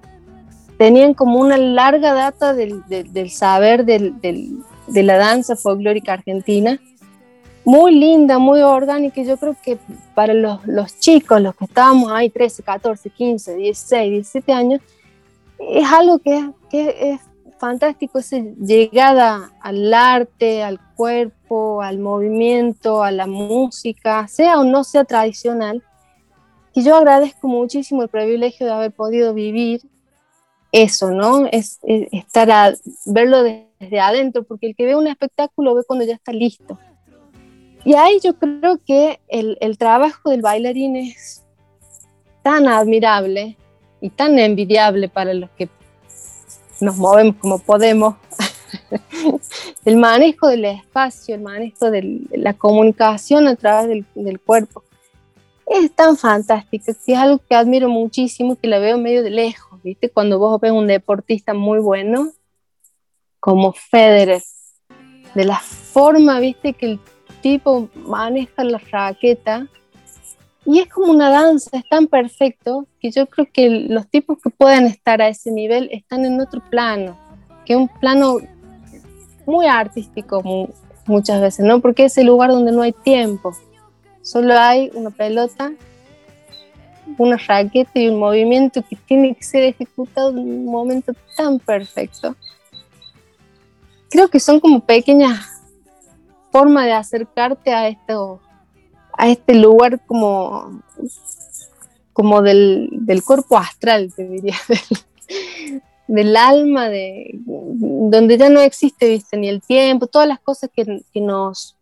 tenían 0.77 1.13
como 1.13 1.39
una 1.39 1.57
larga 1.57 2.13
data 2.13 2.53
del, 2.53 2.81
del, 2.87 3.29
saber 3.29 3.85
del, 3.85 4.19
de 4.19 5.03
la 5.03 5.17
danza 5.17 5.55
folclórica 5.55 6.13
argentina 6.13 6.79
muy 7.63 7.93
linda, 7.93 8.39
muy 8.39 8.61
orgánica. 8.61 9.21
Y 9.21 9.25
yo 9.25 9.37
creo 9.37 9.55
que 9.61 9.77
para 10.15 10.33
los, 10.33 10.65
los 10.65 10.99
chicos, 10.99 11.41
los 11.41 11.55
que 11.55 11.65
estábamos 11.65 12.11
ahí, 12.11 12.29
13, 12.29 12.63
14, 12.63 13.09
15, 13.09 13.55
16, 13.55 14.11
17 14.11 14.53
años, 14.53 14.81
es 15.59 15.87
algo 15.91 16.19
que, 16.19 16.49
que 16.69 17.11
es 17.11 17.21
fantástico, 17.61 18.17
esa 18.17 18.37
llegada 18.37 19.51
al 19.61 19.93
arte, 19.93 20.63
al 20.63 20.79
cuerpo, 20.95 21.83
al 21.83 21.99
movimiento, 21.99 23.03
a 23.03 23.11
la 23.11 23.27
música, 23.27 24.27
sea 24.27 24.59
o 24.59 24.63
no 24.63 24.83
sea 24.83 25.05
tradicional. 25.05 25.83
Y 26.73 26.83
yo 26.83 26.95
agradezco 26.95 27.47
muchísimo 27.47 28.01
el 28.01 28.09
privilegio 28.09 28.65
de 28.65 28.73
haber 28.73 28.91
podido 28.91 29.33
vivir 29.35 29.81
eso, 30.71 31.11
¿no? 31.11 31.45
Es, 31.51 31.79
estar 31.83 32.49
a 32.49 32.73
verlo 33.05 33.43
desde 33.43 33.99
adentro, 33.99 34.43
porque 34.43 34.67
el 34.67 34.75
que 34.75 34.85
ve 34.85 34.95
un 34.95 35.07
espectáculo 35.07 35.75
ve 35.75 35.83
cuando 35.85 36.05
ya 36.05 36.15
está 36.15 36.31
listo. 36.31 36.79
Y 37.83 37.95
ahí 37.95 38.19
yo 38.23 38.35
creo 38.35 38.79
que 38.85 39.19
el, 39.27 39.57
el 39.59 39.77
trabajo 39.77 40.29
del 40.29 40.41
bailarín 40.41 40.95
es 40.95 41.43
tan 42.43 42.67
admirable 42.67 43.57
y 43.99 44.09
tan 44.09 44.37
envidiable 44.37 45.09
para 45.09 45.33
los 45.33 45.49
que 45.51 45.69
nos 46.79 46.97
movemos 46.97 47.35
como 47.37 47.59
podemos. 47.59 48.15
el 49.85 49.97
manejo 49.97 50.47
del 50.47 50.65
espacio, 50.65 51.35
el 51.35 51.41
manejo 51.41 51.91
de 51.91 52.21
la 52.31 52.53
comunicación 52.53 53.47
a 53.47 53.55
través 53.55 53.87
del, 53.87 54.05
del, 54.15 54.39
cuerpo 54.39 54.83
es 55.71 55.91
tan 55.93 56.17
fantástico, 56.17 56.91
es 56.91 57.17
algo 57.17 57.39
que 57.47 57.55
admiro 57.55 57.87
muchísimo, 57.87 58.55
que 58.55 58.67
la 58.67 58.79
veo 58.79 58.97
medio 58.97 59.23
de 59.23 59.29
lejos, 59.29 59.81
¿viste? 59.83 60.09
Cuando 60.09 60.37
vos 60.37 60.59
ves 60.59 60.71
un 60.71 60.87
deportista 60.87 61.53
muy 61.53 61.79
bueno, 61.79 62.31
como 63.39 63.71
Federer, 63.71 64.41
de 65.33 65.45
la 65.45 65.59
forma, 65.59 66.39
¿viste? 66.39 66.73
Que 66.73 66.85
el 66.87 66.99
tipo 67.41 67.89
maneja 67.95 68.63
la 68.63 68.79
raqueta, 68.91 69.67
y 70.65 70.79
es 70.79 70.87
como 70.89 71.11
una 71.11 71.29
danza, 71.29 71.71
es 71.73 71.89
tan 71.89 72.07
perfecto 72.07 72.85
que 72.99 73.09
yo 73.11 73.25
creo 73.25 73.47
que 73.51 73.69
los 73.69 74.07
tipos 74.07 74.37
que 74.41 74.51
pueden 74.51 74.85
estar 74.85 75.21
a 75.21 75.27
ese 75.27 75.51
nivel 75.51 75.89
están 75.91 76.23
en 76.23 76.39
otro 76.39 76.61
plano, 76.69 77.17
que 77.65 77.73
es 77.73 77.79
un 77.79 77.87
plano 77.87 78.37
muy 79.45 79.65
artístico 79.65 80.43
muchas 81.07 81.41
veces, 81.41 81.65
¿no? 81.65 81.81
Porque 81.81 82.05
es 82.05 82.17
el 82.17 82.27
lugar 82.27 82.51
donde 82.51 82.71
no 82.71 82.83
hay 82.83 82.91
tiempo, 82.91 83.55
solo 84.21 84.53
hay 84.53 84.91
una 84.93 85.09
pelota, 85.09 85.71
una 87.17 87.37
raqueta 87.37 87.91
y 87.95 88.07
un 88.07 88.19
movimiento 88.19 88.83
que 88.87 88.95
tiene 88.95 89.33
que 89.33 89.43
ser 89.43 89.63
ejecutado 89.63 90.29
en 90.29 90.37
un 90.39 90.65
momento 90.65 91.13
tan 91.35 91.57
perfecto. 91.57 92.35
Creo 94.11 94.27
que 94.27 94.39
son 94.39 94.59
como 94.59 94.81
pequeñas 94.81 95.50
formas 96.51 96.85
de 96.85 96.93
acercarte 96.93 97.73
a 97.73 97.87
esto 97.87 98.41
a 99.17 99.27
este 99.27 99.53
lugar 99.55 99.99
como, 100.05 100.81
como 102.13 102.41
del, 102.41 102.89
cuerpo 103.25 103.57
astral, 103.57 104.11
te 104.15 104.27
diría, 104.27 104.55
del, 106.07 106.35
alma, 106.35 106.89
de, 106.89 107.31
donde 107.45 108.37
ya 108.37 108.49
no 108.49 108.61
existe 108.61 109.09
¿viste? 109.09 109.37
ni 109.37 109.49
el 109.49 109.61
tiempo, 109.61 110.07
todas 110.07 110.27
las 110.27 110.39
cosas 110.39 110.69
que, 110.73 111.03
nos 111.21 111.77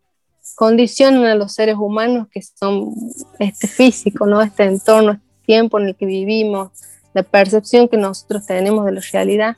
condicionan 0.54 1.24
a 1.24 1.34
los 1.34 1.52
seres 1.52 1.76
humanos 1.76 2.28
que 2.30 2.42
son 2.42 2.92
este 3.38 3.66
físico, 3.66 4.26
¿no? 4.26 4.42
este 4.42 4.64
entorno, 4.64 5.12
este 5.12 5.46
tiempo 5.46 5.78
en 5.78 5.88
el 5.88 5.96
que 5.96 6.06
vivimos, 6.06 6.70
la 7.14 7.22
percepción 7.22 7.88
que 7.88 7.96
nosotros 7.96 8.46
tenemos 8.46 8.84
de 8.84 8.92
la 8.92 9.00
realidad, 9.12 9.56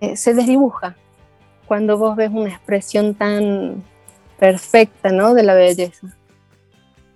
eh, 0.00 0.16
se 0.16 0.32
desdibuja 0.34 0.96
cuando 1.66 1.98
vos 1.98 2.16
ves 2.16 2.30
una 2.30 2.48
expresión 2.48 3.14
tan 3.14 3.84
perfecta 4.42 5.12
¿no? 5.12 5.34
de 5.34 5.44
la 5.44 5.54
belleza 5.54 6.08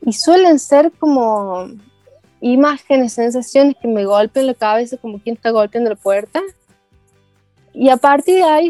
y 0.00 0.12
suelen 0.12 0.60
ser 0.60 0.92
como 0.92 1.66
imágenes, 2.40 3.14
sensaciones 3.14 3.74
que 3.82 3.88
me 3.88 4.04
golpean 4.04 4.46
la 4.46 4.54
cabeza 4.54 4.96
como 4.96 5.18
quien 5.18 5.34
está 5.34 5.50
golpeando 5.50 5.90
la 5.90 5.96
puerta. 5.96 6.40
Y 7.74 7.88
a 7.88 7.96
partir 7.96 8.36
de 8.36 8.44
ahí 8.44 8.68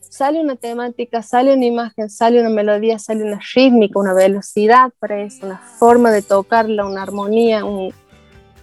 sale 0.00 0.38
una 0.38 0.56
temática, 0.56 1.22
sale 1.22 1.54
una 1.54 1.64
imagen, 1.64 2.10
sale 2.10 2.38
una 2.40 2.50
melodía, 2.50 2.98
sale 2.98 3.24
una 3.24 3.40
rítmica, 3.54 3.98
una 3.98 4.12
velocidad 4.12 4.92
para 4.98 5.22
eso, 5.22 5.46
una 5.46 5.56
forma 5.56 6.10
de 6.10 6.20
tocarla, 6.20 6.84
una 6.84 7.02
armonía, 7.02 7.64
un, 7.64 7.94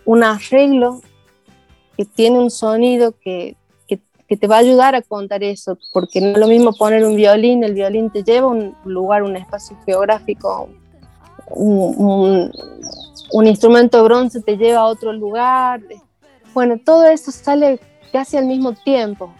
un 0.06 0.24
arreglo 0.24 1.02
que 1.98 2.06
tiene 2.06 2.38
un 2.38 2.52
sonido 2.52 3.16
que, 3.20 3.58
que, 4.32 4.38
te 4.38 4.47
va 4.47 4.55
a 4.55 4.59
ayudar 4.59 4.95
a 4.95 5.01
contar 5.01 5.43
eso, 5.43 5.77
porque 5.91 6.21
no 6.21 6.29
es 6.29 6.38
lo 6.38 6.47
mismo 6.47 6.71
poner 6.71 7.03
un 7.03 7.17
violín, 7.17 7.65
el 7.65 7.73
violín 7.73 8.09
te 8.09 8.23
lleva 8.23 8.47
a 8.47 8.51
un 8.51 8.73
lugar, 8.86 9.23
un 9.23 9.36
espacio 9.36 9.75
geográfico, 9.86 10.69
un, 11.49 12.49
instrumento 13.45 13.97
de 13.97 14.03
bronce 14.03 14.41
te 14.41 14.55
lleva 14.55 14.79
a 14.79 14.86
otro 14.86 15.11
lugar. 15.11 15.82
Bueno, 16.53 16.79
todo 16.84 17.05
eso 17.07 17.29
sale 17.32 17.79
casi 18.13 18.38
al 18.38 18.45
mismo 18.45 18.71
tiempo. 18.71 19.34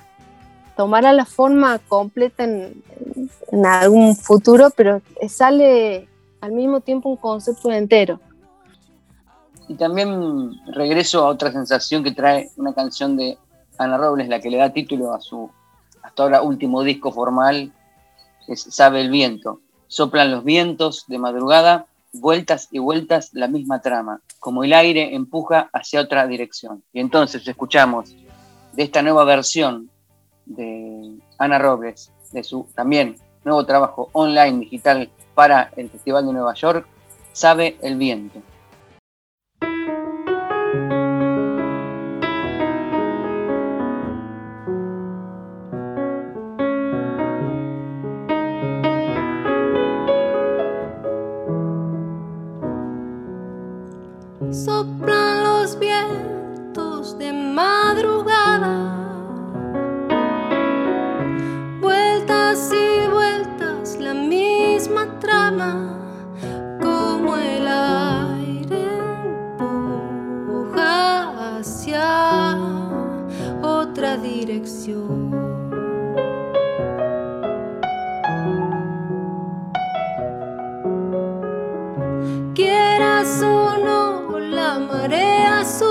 Tomará 0.76 1.14
la 1.14 1.26
forma 1.26 1.80
completa 1.80 2.44
en, 2.44 2.84
algún 3.66 4.16
futuro, 4.16 4.72
pero 4.76 5.02
sale 5.30 6.10
al 6.42 6.52
mismo 6.52 6.82
tiempo 6.82 7.10
un 7.10 7.18
concepto 7.18 7.72
entero. 7.72 8.20
Y 9.70 9.76
también 9.76 10.52
regreso 10.74 11.20
a 11.20 11.30
otra 11.30 11.52
sensación 11.52 12.04
que 12.04 12.12
trae 12.12 12.50
una 12.58 12.74
canción 12.74 13.16
de 13.16 13.38
Ana 13.84 13.98
Robles, 13.98 14.30
la 14.30 14.40
que 14.40 14.50
le 14.50 14.58
da 14.58 14.72
título 14.72 15.14
a 15.14 15.22
su 15.22 15.50
hasta 16.02 16.24
ahora 16.24 16.42
último 16.42 16.84
disco 16.84 17.12
formal, 17.12 17.72
es 18.48 18.62
Sabe 18.62 19.02
el 19.02 19.10
viento. 19.10 19.62
Soplan 19.88 20.32
los 20.32 20.44
vientos 20.44 21.06
de 21.08 21.20
madrugada 21.20 21.86
vueltas 22.14 22.68
y 22.72 22.80
vueltas 22.80 23.30
la 23.34 23.48
misma 23.48 23.82
trama, 23.82 24.22
como 24.40 24.64
el 24.64 24.74
aire 24.74 25.16
empuja 25.16 25.70
hacia 25.74 26.02
otra 26.02 26.28
dirección. 26.28 26.84
Y 26.94 27.00
entonces 27.00 27.48
escuchamos 27.48 28.16
de 28.74 28.84
esta 28.84 29.02
nueva 29.02 29.24
versión 29.24 29.90
de 30.46 31.20
Ana 31.38 31.60
Robles, 31.60 32.12
de 32.32 32.44
su 32.44 32.68
también 32.76 33.18
nuevo 33.44 33.66
trabajo 33.66 34.10
online 34.14 34.60
digital 34.60 35.10
para 35.34 35.72
el 35.76 35.90
Festival 35.90 36.26
de 36.26 36.34
Nueva 36.34 36.54
York, 36.54 36.88
Sabe 37.34 37.78
el 37.82 37.96
viento. 37.96 38.42
dirección. 74.52 75.32
Quieras 82.54 83.42
o 83.42 83.78
no, 83.78 84.40
la 84.40 84.80
marea 84.80 85.60
azul. 85.62 85.91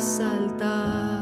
Saltar. 0.00 1.20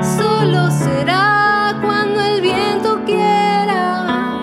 Solo 0.00 0.70
será 0.70 1.78
cuando 1.82 2.22
el 2.22 2.40
viento 2.40 3.04
quiera 3.04 4.38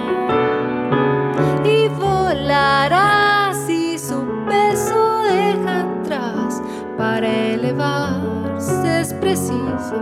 y 1.66 1.88
volará 1.88 3.52
si 3.66 3.98
su 3.98 4.24
peso 4.48 5.24
deja 5.24 5.82
atrás. 5.82 6.62
Para 6.98 7.28
elevarse 7.28 9.02
es 9.02 9.14
preciso 9.16 9.98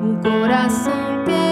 un 0.00 0.20
corazón 0.22 1.24
que 1.24 1.51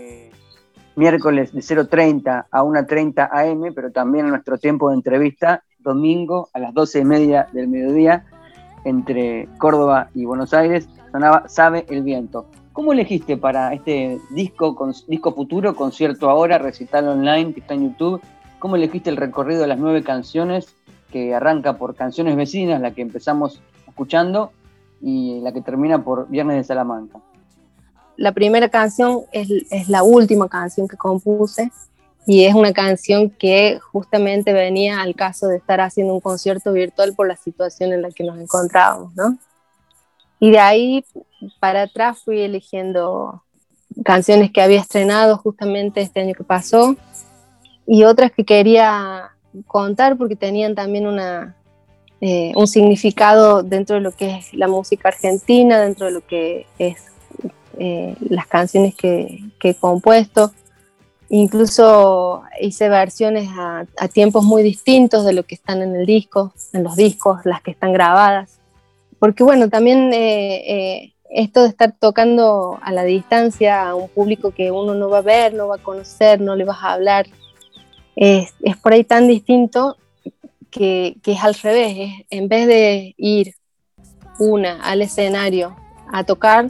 miércoles 0.95 1.53
de 1.53 1.61
0.30 1.61 2.45
a 2.51 2.63
1.30 2.63 3.29
am, 3.31 3.73
pero 3.73 3.91
también 3.91 4.29
nuestro 4.29 4.57
tiempo 4.57 4.89
de 4.89 4.95
entrevista, 4.95 5.63
domingo 5.79 6.49
a 6.53 6.59
las 6.59 6.73
12 6.73 6.99
y 6.99 7.05
media 7.05 7.47
del 7.51 7.67
mediodía, 7.67 8.25
entre 8.83 9.47
Córdoba 9.57 10.09
y 10.13 10.25
Buenos 10.25 10.53
Aires, 10.53 10.87
sonaba 11.11 11.47
Sabe 11.47 11.85
el 11.89 12.03
Viento. 12.03 12.45
¿Cómo 12.73 12.93
elegiste 12.93 13.37
para 13.37 13.73
este 13.73 14.19
disco, 14.29 14.75
disco 15.07 15.33
futuro, 15.33 15.75
concierto 15.75 16.29
ahora, 16.29 16.57
recital 16.57 17.07
online 17.07 17.53
que 17.53 17.59
está 17.59 17.73
en 17.73 17.89
YouTube? 17.89 18.21
¿Cómo 18.59 18.75
elegiste 18.75 19.09
el 19.09 19.17
recorrido 19.17 19.61
de 19.61 19.67
las 19.67 19.79
nueve 19.79 20.03
canciones 20.03 20.75
que 21.11 21.35
arranca 21.35 21.77
por 21.77 21.95
Canciones 21.95 22.35
Vecinas, 22.37 22.79
la 22.79 22.91
que 22.91 23.01
empezamos 23.01 23.61
escuchando, 23.87 24.51
y 25.01 25.39
la 25.41 25.51
que 25.51 25.61
termina 25.61 26.03
por 26.03 26.27
Viernes 26.29 26.57
de 26.57 26.63
Salamanca. 26.63 27.19
La 28.17 28.31
primera 28.31 28.69
canción 28.69 29.21
es, 29.31 29.49
la 29.87 30.03
última 30.03 30.47
canción 30.47 30.87
que 30.87 30.97
compuse 30.97 31.71
y 32.27 32.45
es 32.45 32.53
una 32.53 32.71
canción 32.71 33.29
que 33.29 33.79
justamente 33.91 34.53
venía 34.53 35.01
al 35.01 35.15
caso 35.15 35.47
de 35.47 35.57
estar 35.57 35.81
haciendo 35.81 36.13
un 36.13 36.21
concierto 36.21 36.71
virtual 36.71 37.13
por 37.15 37.27
la 37.27 37.35
situación 37.35 37.93
en 37.93 38.01
la 38.03 38.11
que 38.11 38.23
nos 38.23 38.39
encontrábamos, 38.39 39.15
¿no? 39.15 39.37
Y 40.39 40.51
de 40.51 40.59
ahí 40.59 41.05
para 41.59 41.83
atrás 41.83 42.19
fui 42.23 42.41
eligiendo 42.41 43.43
canciones 44.03 44.51
que 44.51 44.61
había 44.61 44.79
estrenado 44.79 45.37
justamente 45.37 46.01
este 46.01 46.21
año 46.21 46.33
que 46.33 46.43
pasó 46.43 46.95
y 47.87 48.03
otras 48.03 48.31
que 48.31 48.45
quería 48.45 49.31
contar 49.67 50.17
porque 50.17 50.35
tenían 50.35 50.75
también 50.75 51.07
una, 51.07 51.55
eh, 52.21 52.51
un 52.55 52.67
significado 52.67 53.63
dentro 53.63 53.95
de 53.95 54.01
lo 54.01 54.11
que 54.11 54.37
es 54.37 54.53
la 54.53 54.67
música 54.67 55.09
argentina, 55.09 55.79
dentro 55.79 56.05
de 56.05 56.11
lo 56.11 56.25
que 56.25 56.67
es 56.77 57.11
eh, 57.77 58.15
las 58.21 58.47
canciones 58.47 58.95
que, 58.95 59.43
he 59.61 59.73
compuesto. 59.75 60.51
Incluso 61.29 62.43
hice 62.59 62.89
versiones 62.89 63.49
a, 63.57 63.85
tiempos 64.13 64.43
muy 64.43 64.63
distintos 64.63 65.25
de 65.25 65.33
lo 65.33 65.43
que 65.43 65.55
están 65.55 65.81
en 65.81 65.95
el 65.95 66.05
disco, 66.05 66.53
en 66.73 66.83
los 66.83 66.95
discos, 66.95 67.39
las 67.45 67.61
que 67.61 67.71
están 67.71 67.93
grabadas. 67.93 68.59
Porque 69.19 69.43
bueno, 69.43 69.69
también 69.69 70.11
eh, 70.13 71.13
esto 71.31 71.63
de 71.63 71.69
estar 71.69 71.95
tocando 71.97 72.77
a 72.81 72.91
la 72.91 73.03
distancia 73.03 73.87
a 73.87 73.95
un 73.95 74.09
público 74.09 74.51
que 74.51 74.71
uno 74.71 74.93
no 74.93 75.09
va 75.09 75.19
a 75.19 75.21
ver, 75.21 75.53
no 75.53 75.67
va 75.69 75.75
a 75.75 75.83
conocer, 75.83 76.41
no 76.41 76.55
le 76.55 76.65
vas 76.65 76.83
a 76.83 76.93
hablar, 76.93 77.27
es, 78.15 78.53
por 78.83 78.93
ahí 78.93 79.03
tan 79.03 79.27
distinto 79.27 79.97
que, 80.69 81.17
es 81.25 81.43
al 81.43 81.55
revés. 81.55 82.25
en 82.29 82.47
vez 82.49 82.67
de 82.67 83.15
ir 83.17 83.55
una 84.39 84.81
al 84.83 85.01
escenario 85.01 85.75
a 86.11 86.23
tocar, 86.23 86.69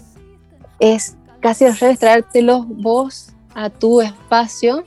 es 0.82 1.16
casi 1.40 1.66
al 1.66 1.78
revés, 1.78 2.00
traértelo 2.00 2.64
vos 2.64 3.30
a 3.54 3.70
tu 3.70 4.02
espacio, 4.02 4.84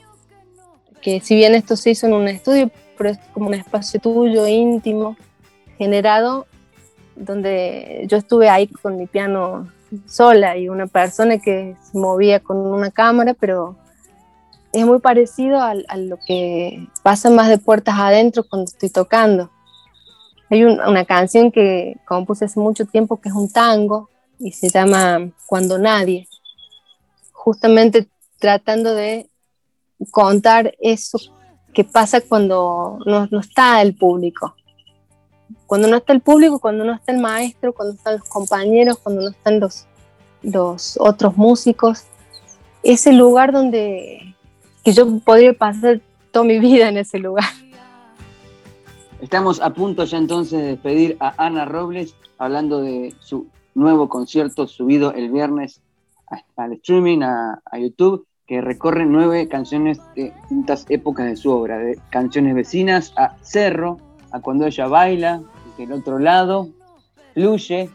que 1.01 1.21
si 1.21 1.35
bien 1.35 1.55
esto 1.55 1.75
se 1.77 1.91
hizo 1.91 2.05
en 2.05 2.13
un 2.13 2.27
estudio, 2.27 2.69
pero 2.97 3.11
es 3.11 3.17
como 3.33 3.47
un 3.47 3.53
espacio 3.53 3.99
tuyo, 3.99 4.45
íntimo, 4.45 5.15
generado, 5.77 6.47
donde 7.15 8.05
yo 8.09 8.17
estuve 8.17 8.49
ahí 8.49 8.67
con 8.67 8.97
mi 8.97 9.07
piano 9.07 9.71
sola 10.05 10.57
y 10.57 10.67
una 10.67 10.87
persona 10.87 11.37
que 11.37 11.77
se 11.81 11.97
movía 11.97 12.41
con 12.41 12.57
una 12.57 12.91
cámara, 12.91 13.33
pero 13.33 13.77
es 14.73 14.85
muy 14.85 14.99
parecido 14.99 15.61
a, 15.61 15.75
lo 15.75 16.19
que 16.27 16.89
pasa 17.03 17.29
más 17.29 17.47
de 17.47 17.57
puertas 17.57 17.95
adentro 17.97 18.43
cuando 18.43 18.65
estoy 18.69 18.89
tocando. 18.89 19.49
Hay 20.49 20.65
una 20.65 21.05
canción 21.05 21.51
que 21.53 21.95
compuse 22.05 22.45
hace 22.45 22.59
mucho 22.59 22.85
tiempo 22.85 23.21
que 23.21 23.29
es 23.29 23.35
un 23.35 23.49
tango 23.49 24.09
y 24.39 24.51
se 24.51 24.69
llama 24.69 25.29
Cuando 25.45 25.77
Nadie, 25.77 26.27
justamente 27.31 28.07
tratando 28.39 28.93
de 28.93 29.29
contar 30.11 30.75
eso 30.79 31.19
que 31.73 31.83
pasa 31.83 32.21
cuando 32.21 32.99
no, 33.05 33.39
está 33.39 33.81
el 33.81 33.95
público. 33.95 34.55
Cuando 35.67 35.87
no 35.87 35.97
está 35.97 36.13
el 36.13 36.21
público, 36.21 36.59
cuando 36.59 36.83
no 36.85 36.93
está 36.93 37.11
el 37.11 37.19
maestro, 37.19 37.73
cuando 37.73 37.95
están 37.95 38.17
los 38.17 38.27
compañeros, 38.29 38.97
cuando 38.97 39.21
no 39.21 39.29
están 39.29 39.59
los, 39.59 39.85
los 40.41 40.97
otros 40.99 41.37
músicos. 41.37 42.03
Ese 42.83 43.13
lugar 43.13 43.51
donde 43.51 44.35
que 44.83 44.93
yo 44.93 45.19
podría 45.19 45.53
pasar 45.53 45.99
toda 46.31 46.45
mi 46.45 46.59
vida 46.59 46.87
en 46.87 46.97
ese 46.97 47.17
lugar. 47.17 47.45
Estamos 49.19 49.59
a 49.59 49.73
punto 49.73 50.03
ya 50.05 50.17
entonces 50.17 50.59
de 50.59 50.67
despedir 50.67 51.17
a 51.19 51.33
Ana 51.43 51.65
Robles 51.65 52.13
hablando 52.37 52.81
de 52.81 53.15
su 53.19 53.47
nuevo 53.75 54.09
concierto 54.09 54.67
subido 54.67 55.13
el 55.13 55.29
viernes 55.29 55.81
al 56.55 56.73
streaming, 56.73 57.21
a, 57.21 57.61
YouTube, 57.77 58.25
que 58.47 58.61
recorre 58.61 59.05
nueve 59.05 59.47
canciones 59.47 59.99
de 60.15 60.31
distintas 60.31 60.85
épocas 60.89 61.27
de 61.27 61.35
su 61.35 61.51
obra, 61.51 61.77
de 61.77 61.99
canciones 62.09 62.55
vecinas 62.55 63.13
a 63.17 63.35
Cerro, 63.41 63.99
a 64.31 64.39
Cuando 64.39 64.65
ella 64.65 64.87
baila, 64.87 65.41
del 65.77 65.91
otro 65.91 66.19
lado, 66.19 66.69
Fluye, 67.33 67.89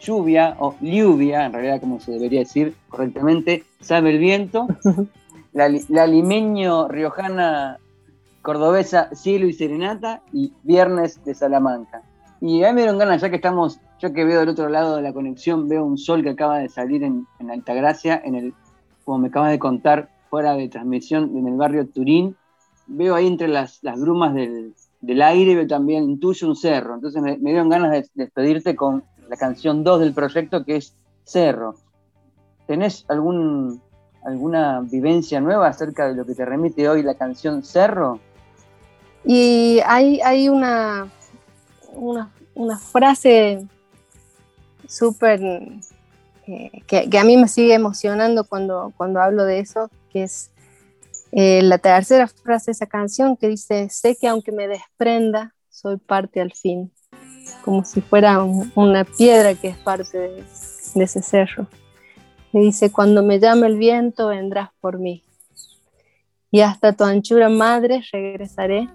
lluvia 0.00 0.56
o 0.58 0.76
lluvia, 0.80 1.46
en 1.46 1.52
realidad 1.52 1.80
como 1.80 2.00
se 2.00 2.12
debería 2.12 2.40
decir 2.40 2.74
correctamente, 2.88 3.64
sabe 3.80 4.10
el 4.10 4.18
viento. 4.18 4.66
La, 5.54 5.68
la 5.90 6.06
limeño 6.06 6.88
riojana 6.88 7.78
cordobesa 8.40 9.14
Cielo 9.14 9.46
y 9.46 9.52
Serenata 9.52 10.22
y 10.32 10.54
Viernes 10.62 11.22
de 11.26 11.34
Salamanca. 11.34 12.02
Y 12.44 12.64
a 12.64 12.70
mí 12.70 12.74
me 12.74 12.80
dieron 12.80 12.98
ganas, 12.98 13.22
ya 13.22 13.30
que 13.30 13.36
estamos, 13.36 13.78
yo 14.00 14.12
que 14.12 14.24
veo 14.24 14.40
del 14.40 14.48
otro 14.48 14.68
lado 14.68 14.96
de 14.96 15.02
la 15.02 15.12
conexión, 15.12 15.68
veo 15.68 15.84
un 15.84 15.96
sol 15.96 16.24
que 16.24 16.30
acaba 16.30 16.58
de 16.58 16.68
salir 16.68 17.04
en, 17.04 17.24
en 17.38 17.52
Altagracia, 17.52 18.20
en 18.24 18.34
el, 18.34 18.52
como 19.04 19.18
me 19.18 19.28
acabas 19.28 19.52
de 19.52 19.60
contar, 19.60 20.10
fuera 20.28 20.54
de 20.54 20.68
transmisión, 20.68 21.36
en 21.36 21.46
el 21.46 21.54
barrio 21.54 21.86
Turín. 21.86 22.34
Veo 22.88 23.14
ahí 23.14 23.28
entre 23.28 23.46
las, 23.46 23.78
las 23.82 24.00
brumas 24.00 24.34
del, 24.34 24.74
del 25.00 25.22
aire, 25.22 25.54
veo 25.54 25.68
también, 25.68 26.02
intuyo 26.02 26.48
un 26.48 26.56
cerro. 26.56 26.96
Entonces 26.96 27.22
me, 27.22 27.38
me 27.38 27.50
dieron 27.50 27.68
ganas 27.68 27.92
de 27.92 28.08
despedirte 28.14 28.74
con 28.74 29.04
la 29.28 29.36
canción 29.36 29.84
2 29.84 30.00
del 30.00 30.12
proyecto, 30.12 30.64
que 30.64 30.76
es 30.76 30.96
Cerro. 31.22 31.76
¿Tenés 32.66 33.04
algún, 33.08 33.80
alguna 34.24 34.80
vivencia 34.80 35.40
nueva 35.40 35.68
acerca 35.68 36.08
de 36.08 36.16
lo 36.16 36.26
que 36.26 36.34
te 36.34 36.44
remite 36.44 36.88
hoy 36.88 37.04
la 37.04 37.14
canción 37.14 37.62
Cerro? 37.62 38.18
Y 39.24 39.78
hay, 39.86 40.20
hay 40.22 40.48
una, 40.48 41.08
una, 41.94 42.32
una 42.54 42.78
frase 42.78 43.66
súper 44.86 45.40
eh, 46.46 46.82
que, 46.86 47.18
a 47.18 47.24
mí 47.24 47.36
me 47.36 47.48
sigue 47.48 47.74
emocionando 47.74 48.44
cuando, 48.44 48.92
cuando 48.96 49.20
hablo 49.20 49.44
de 49.44 49.60
eso, 49.60 49.90
que 50.10 50.24
es 50.24 50.50
eh, 51.30 51.62
la 51.62 51.78
tercera 51.78 52.26
frase 52.26 52.66
de 52.66 52.72
esa 52.72 52.86
canción 52.86 53.36
que 53.36 53.48
dice, 53.48 53.88
sé 53.88 54.16
que 54.20 54.28
aunque 54.28 54.52
me 54.52 54.68
desprenda, 54.68 55.54
soy 55.70 55.96
parte 55.96 56.40
al 56.40 56.52
fin, 56.52 56.92
como 57.64 57.84
si 57.84 58.00
fuera 58.00 58.42
un, 58.42 58.70
una 58.74 59.04
piedra 59.04 59.54
que 59.54 59.68
es 59.68 59.76
parte 59.78 60.18
de, 60.18 60.44
de 60.94 61.04
ese 61.04 61.22
cerro. 61.22 61.66
Y 62.52 62.60
dice, 62.60 62.92
cuando 62.92 63.22
me 63.22 63.38
llame 63.38 63.66
el 63.66 63.78
viento, 63.78 64.28
vendrás 64.28 64.70
por 64.80 64.98
mí. 64.98 65.24
Y 66.50 66.60
hasta 66.60 66.92
tu 66.92 67.04
anchura 67.04 67.48
madre 67.48 68.02
regresaré 68.12 68.90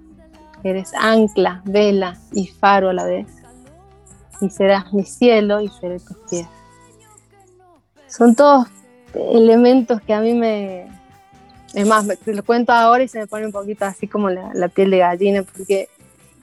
Eres 0.64 0.94
ancla, 0.94 1.62
vela 1.66 2.18
y 2.34 2.48
faro 2.48 2.90
a 2.90 2.94
la 2.94 3.06
vez. 3.06 3.28
Y 4.42 4.50
serás 4.50 4.94
mi 4.94 5.04
cielo 5.04 5.62
y 5.62 5.70
seré 5.70 6.00
tus 6.00 6.18
pies. 6.30 6.48
Son 8.08 8.36
todos 8.36 8.68
elementos 9.14 10.02
que 10.02 10.14
a 10.14 10.22
mí 10.22 10.34
me... 10.34 10.88
Es 11.74 11.86
más, 11.86 12.06
me, 12.06 12.18
lo 12.26 12.44
cuento 12.44 12.72
ahora 12.72 13.04
y 13.04 13.08
se 13.08 13.20
me 13.20 13.28
pone 13.28 13.46
un 13.46 13.52
poquito 13.52 13.86
así 13.86 14.08
como 14.08 14.30
la, 14.30 14.68
piel 14.70 14.90
de 14.90 15.00
gallina, 15.00 15.44
porque, 15.44 15.90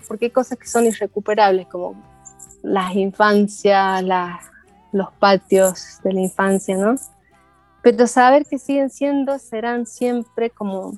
porque 0.06 0.26
hay 0.26 0.30
cosas 0.30 0.58
que 0.58 0.66
son 0.66 0.86
irrecuperables, 0.86 1.66
como 1.66 1.94
las 2.62 2.94
infancias, 2.94 4.04
los 4.92 5.12
patios 5.18 6.00
de 6.04 6.12
la 6.12 6.20
infancia, 6.20 6.76
¿no? 6.76 6.94
Pero 7.82 8.06
saber 8.06 8.46
que 8.46 8.58
siguen 8.58 8.90
siendo, 8.90 9.38
serán 9.38 9.86
siempre 9.86 10.50
como 10.50 10.94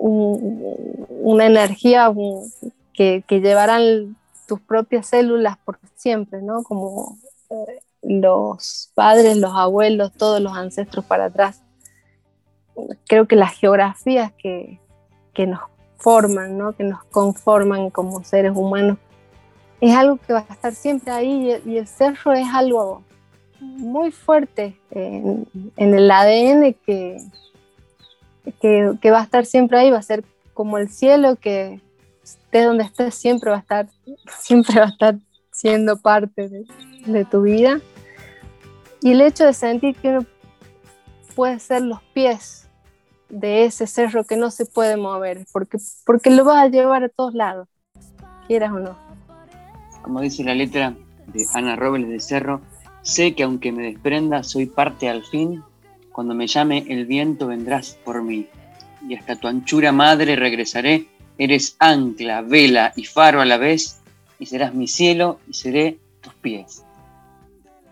un, 0.00 1.06
una 1.22 1.46
energía 1.46 2.12
que, 2.92 3.24
llevarán 3.28 4.16
tus 4.46 4.60
propias 4.60 5.06
células 5.06 5.56
por 5.64 5.78
siempre, 5.96 6.42
¿no? 6.42 6.62
Como 6.62 7.18
eh, 7.50 7.80
los 8.02 8.90
padres, 8.94 9.36
los 9.36 9.52
abuelos, 9.54 10.12
todos 10.12 10.40
los 10.40 10.56
ancestros 10.56 11.04
para 11.04 11.26
atrás. 11.26 11.62
Creo 13.06 13.26
que 13.26 13.36
las 13.36 13.52
geografías 13.52 14.32
que, 14.32 14.78
nos 15.46 15.60
forman, 15.96 16.58
¿no? 16.58 16.72
que 16.72 16.84
nos 16.84 17.04
conforman 17.04 17.90
como 17.90 18.24
seres 18.24 18.52
humanos, 18.54 18.98
es 19.80 19.94
algo 19.94 20.16
que 20.16 20.32
va 20.32 20.44
a 20.48 20.52
estar 20.52 20.74
siempre 20.74 21.12
ahí 21.12 21.60
y 21.64 21.76
el 21.76 21.86
cerro 21.86 22.32
es 22.32 22.46
algo 22.52 23.02
muy 23.60 24.10
fuerte 24.10 24.76
en 24.90 25.46
el 25.76 26.10
ADN 26.10 26.74
que, 26.84 27.18
que, 28.60 28.92
que, 29.00 29.10
va 29.10 29.20
a 29.20 29.24
estar 29.24 29.46
siempre 29.46 29.78
ahí, 29.78 29.90
va 29.90 29.98
a 29.98 30.02
ser 30.02 30.24
como 30.54 30.78
el 30.78 30.88
cielo 30.90 31.36
que 31.36 31.80
esté 32.22 32.64
donde 32.64 32.84
estés 32.84 33.14
siempre 33.14 33.50
va 33.50 33.56
a 33.56 33.60
estar, 33.60 33.88
siempre 34.40 34.80
va 34.80 34.86
a 34.86 34.90
estar 34.90 35.16
siendo 35.50 35.96
parte 35.96 36.48
de, 36.48 36.64
de 37.06 37.24
tu 37.24 37.42
vida. 37.42 37.80
Y 39.00 39.12
el 39.12 39.20
hecho 39.20 39.44
de 39.44 39.52
sentir 39.52 39.96
que 39.96 40.08
uno 40.08 40.26
puede 41.34 41.58
ser 41.58 41.82
los 41.82 42.00
pies 42.14 42.68
de 43.28 43.64
ese 43.64 43.86
cerro 43.86 44.24
que 44.24 44.36
no 44.36 44.50
se 44.50 44.66
puede 44.66 44.96
mover, 44.96 45.46
porque, 45.52 45.78
porque 46.04 46.30
lo 46.30 46.44
vas 46.44 46.64
a 46.64 46.68
llevar 46.68 47.02
a 47.02 47.08
todos 47.08 47.34
lados, 47.34 47.66
quieras 48.46 48.72
o 48.72 48.78
no. 48.78 48.96
Como 50.02 50.20
dice 50.20 50.44
la 50.44 50.54
letra 50.54 50.94
de 51.28 51.46
Ana 51.54 51.76
Robles 51.76 52.08
de 52.10 52.20
Cerro, 52.20 52.60
sé 53.00 53.34
que 53.34 53.42
aunque 53.42 53.72
me 53.72 53.84
desprenda, 53.84 54.42
soy 54.42 54.66
parte 54.66 55.08
al 55.08 55.24
fin 55.24 55.62
cuando 56.12 56.34
me 56.34 56.46
llame 56.46 56.84
el 56.88 57.06
viento 57.06 57.46
vendrás 57.46 57.98
por 58.04 58.22
mí, 58.22 58.46
y 59.08 59.14
hasta 59.14 59.36
tu 59.36 59.48
anchura 59.48 59.92
madre 59.92 60.36
regresaré. 60.36 61.08
Eres 61.38 61.76
ancla, 61.78 62.42
vela 62.42 62.92
y 62.94 63.04
faro 63.04 63.40
a 63.40 63.44
la 63.44 63.56
vez, 63.56 64.00
y 64.38 64.46
serás 64.46 64.74
mi 64.74 64.86
cielo 64.86 65.40
y 65.48 65.54
seré 65.54 65.98
tus 66.20 66.34
pies. 66.34 66.84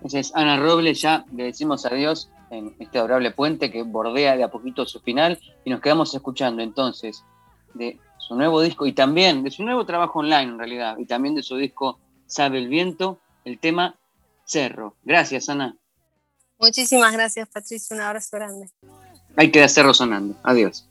Esa 0.05 0.19
es 0.19 0.35
Ana 0.35 0.57
Robles, 0.59 1.01
ya 1.01 1.25
le 1.35 1.45
decimos 1.45 1.85
adiós 1.87 2.31
en 2.51 2.75
este 2.79 2.99
adorable 2.99 3.31
puente 3.31 3.71
que 3.71 3.83
bordea 3.83 4.37
de 4.37 4.45
a 4.45 4.49
poquito 4.49 4.87
su 4.87 5.01
final, 5.01 5.39
y 5.65 5.71
nos 5.71 5.81
quedamos 5.81 6.15
escuchando 6.15 6.63
entonces 6.63 7.25
de 7.75 7.99
su 8.19 8.35
nuevo 8.35 8.61
disco 8.61 8.87
y 8.87 8.93
también 8.93 9.43
de 9.43 9.51
su 9.51 9.65
nuevo 9.65 9.85
trabajo 9.87 10.21
online 10.21 10.53
en 10.53 10.59
realidad, 10.59 10.99
y 10.99 11.07
también 11.07 11.35
de 11.35 11.43
su 11.43 11.57
disco 11.57 11.99
Sabe 12.27 12.59
el 12.59 12.69
Viento, 12.69 13.19
el 13.45 13.59
tema 13.59 13.97
Cerro. 14.45 14.95
Gracias, 15.05 15.49
Ana. 15.49 15.77
Muchísimas 16.61 17.13
gracias, 17.13 17.49
Patricia. 17.49 17.97
Un 17.97 18.03
abrazo 18.03 18.37
grande. 18.37 18.69
Hay 19.37 19.51
que 19.51 19.63
hacerlo 19.63 19.95
sonando. 19.95 20.37
Adiós. 20.43 20.87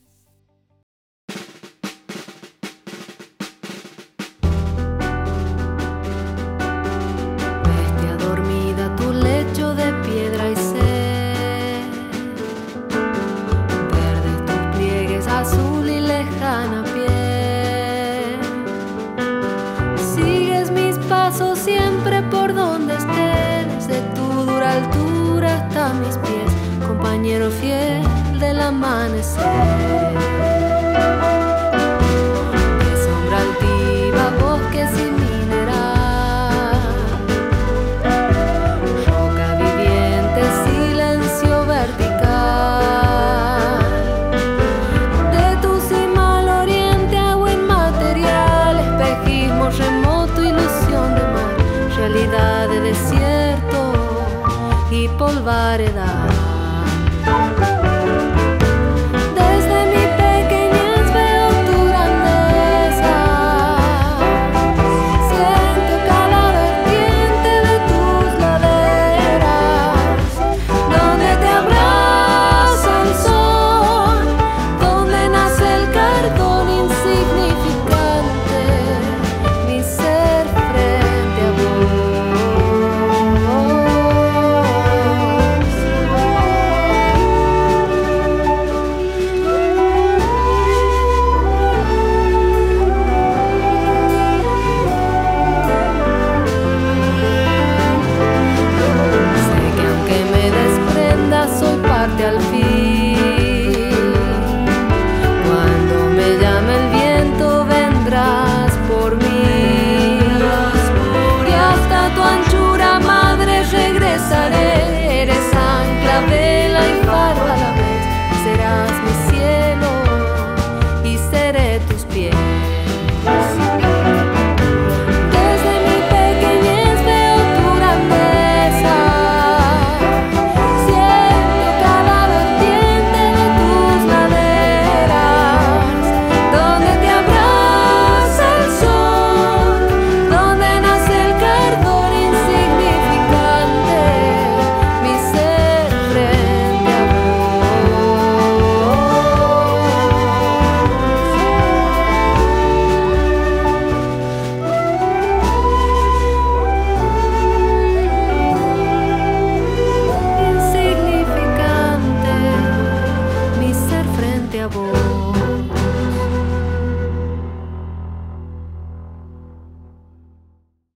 Compañero 27.20 27.51
fiel 27.51 28.39
del 28.39 28.61
amanecer. 28.61 30.28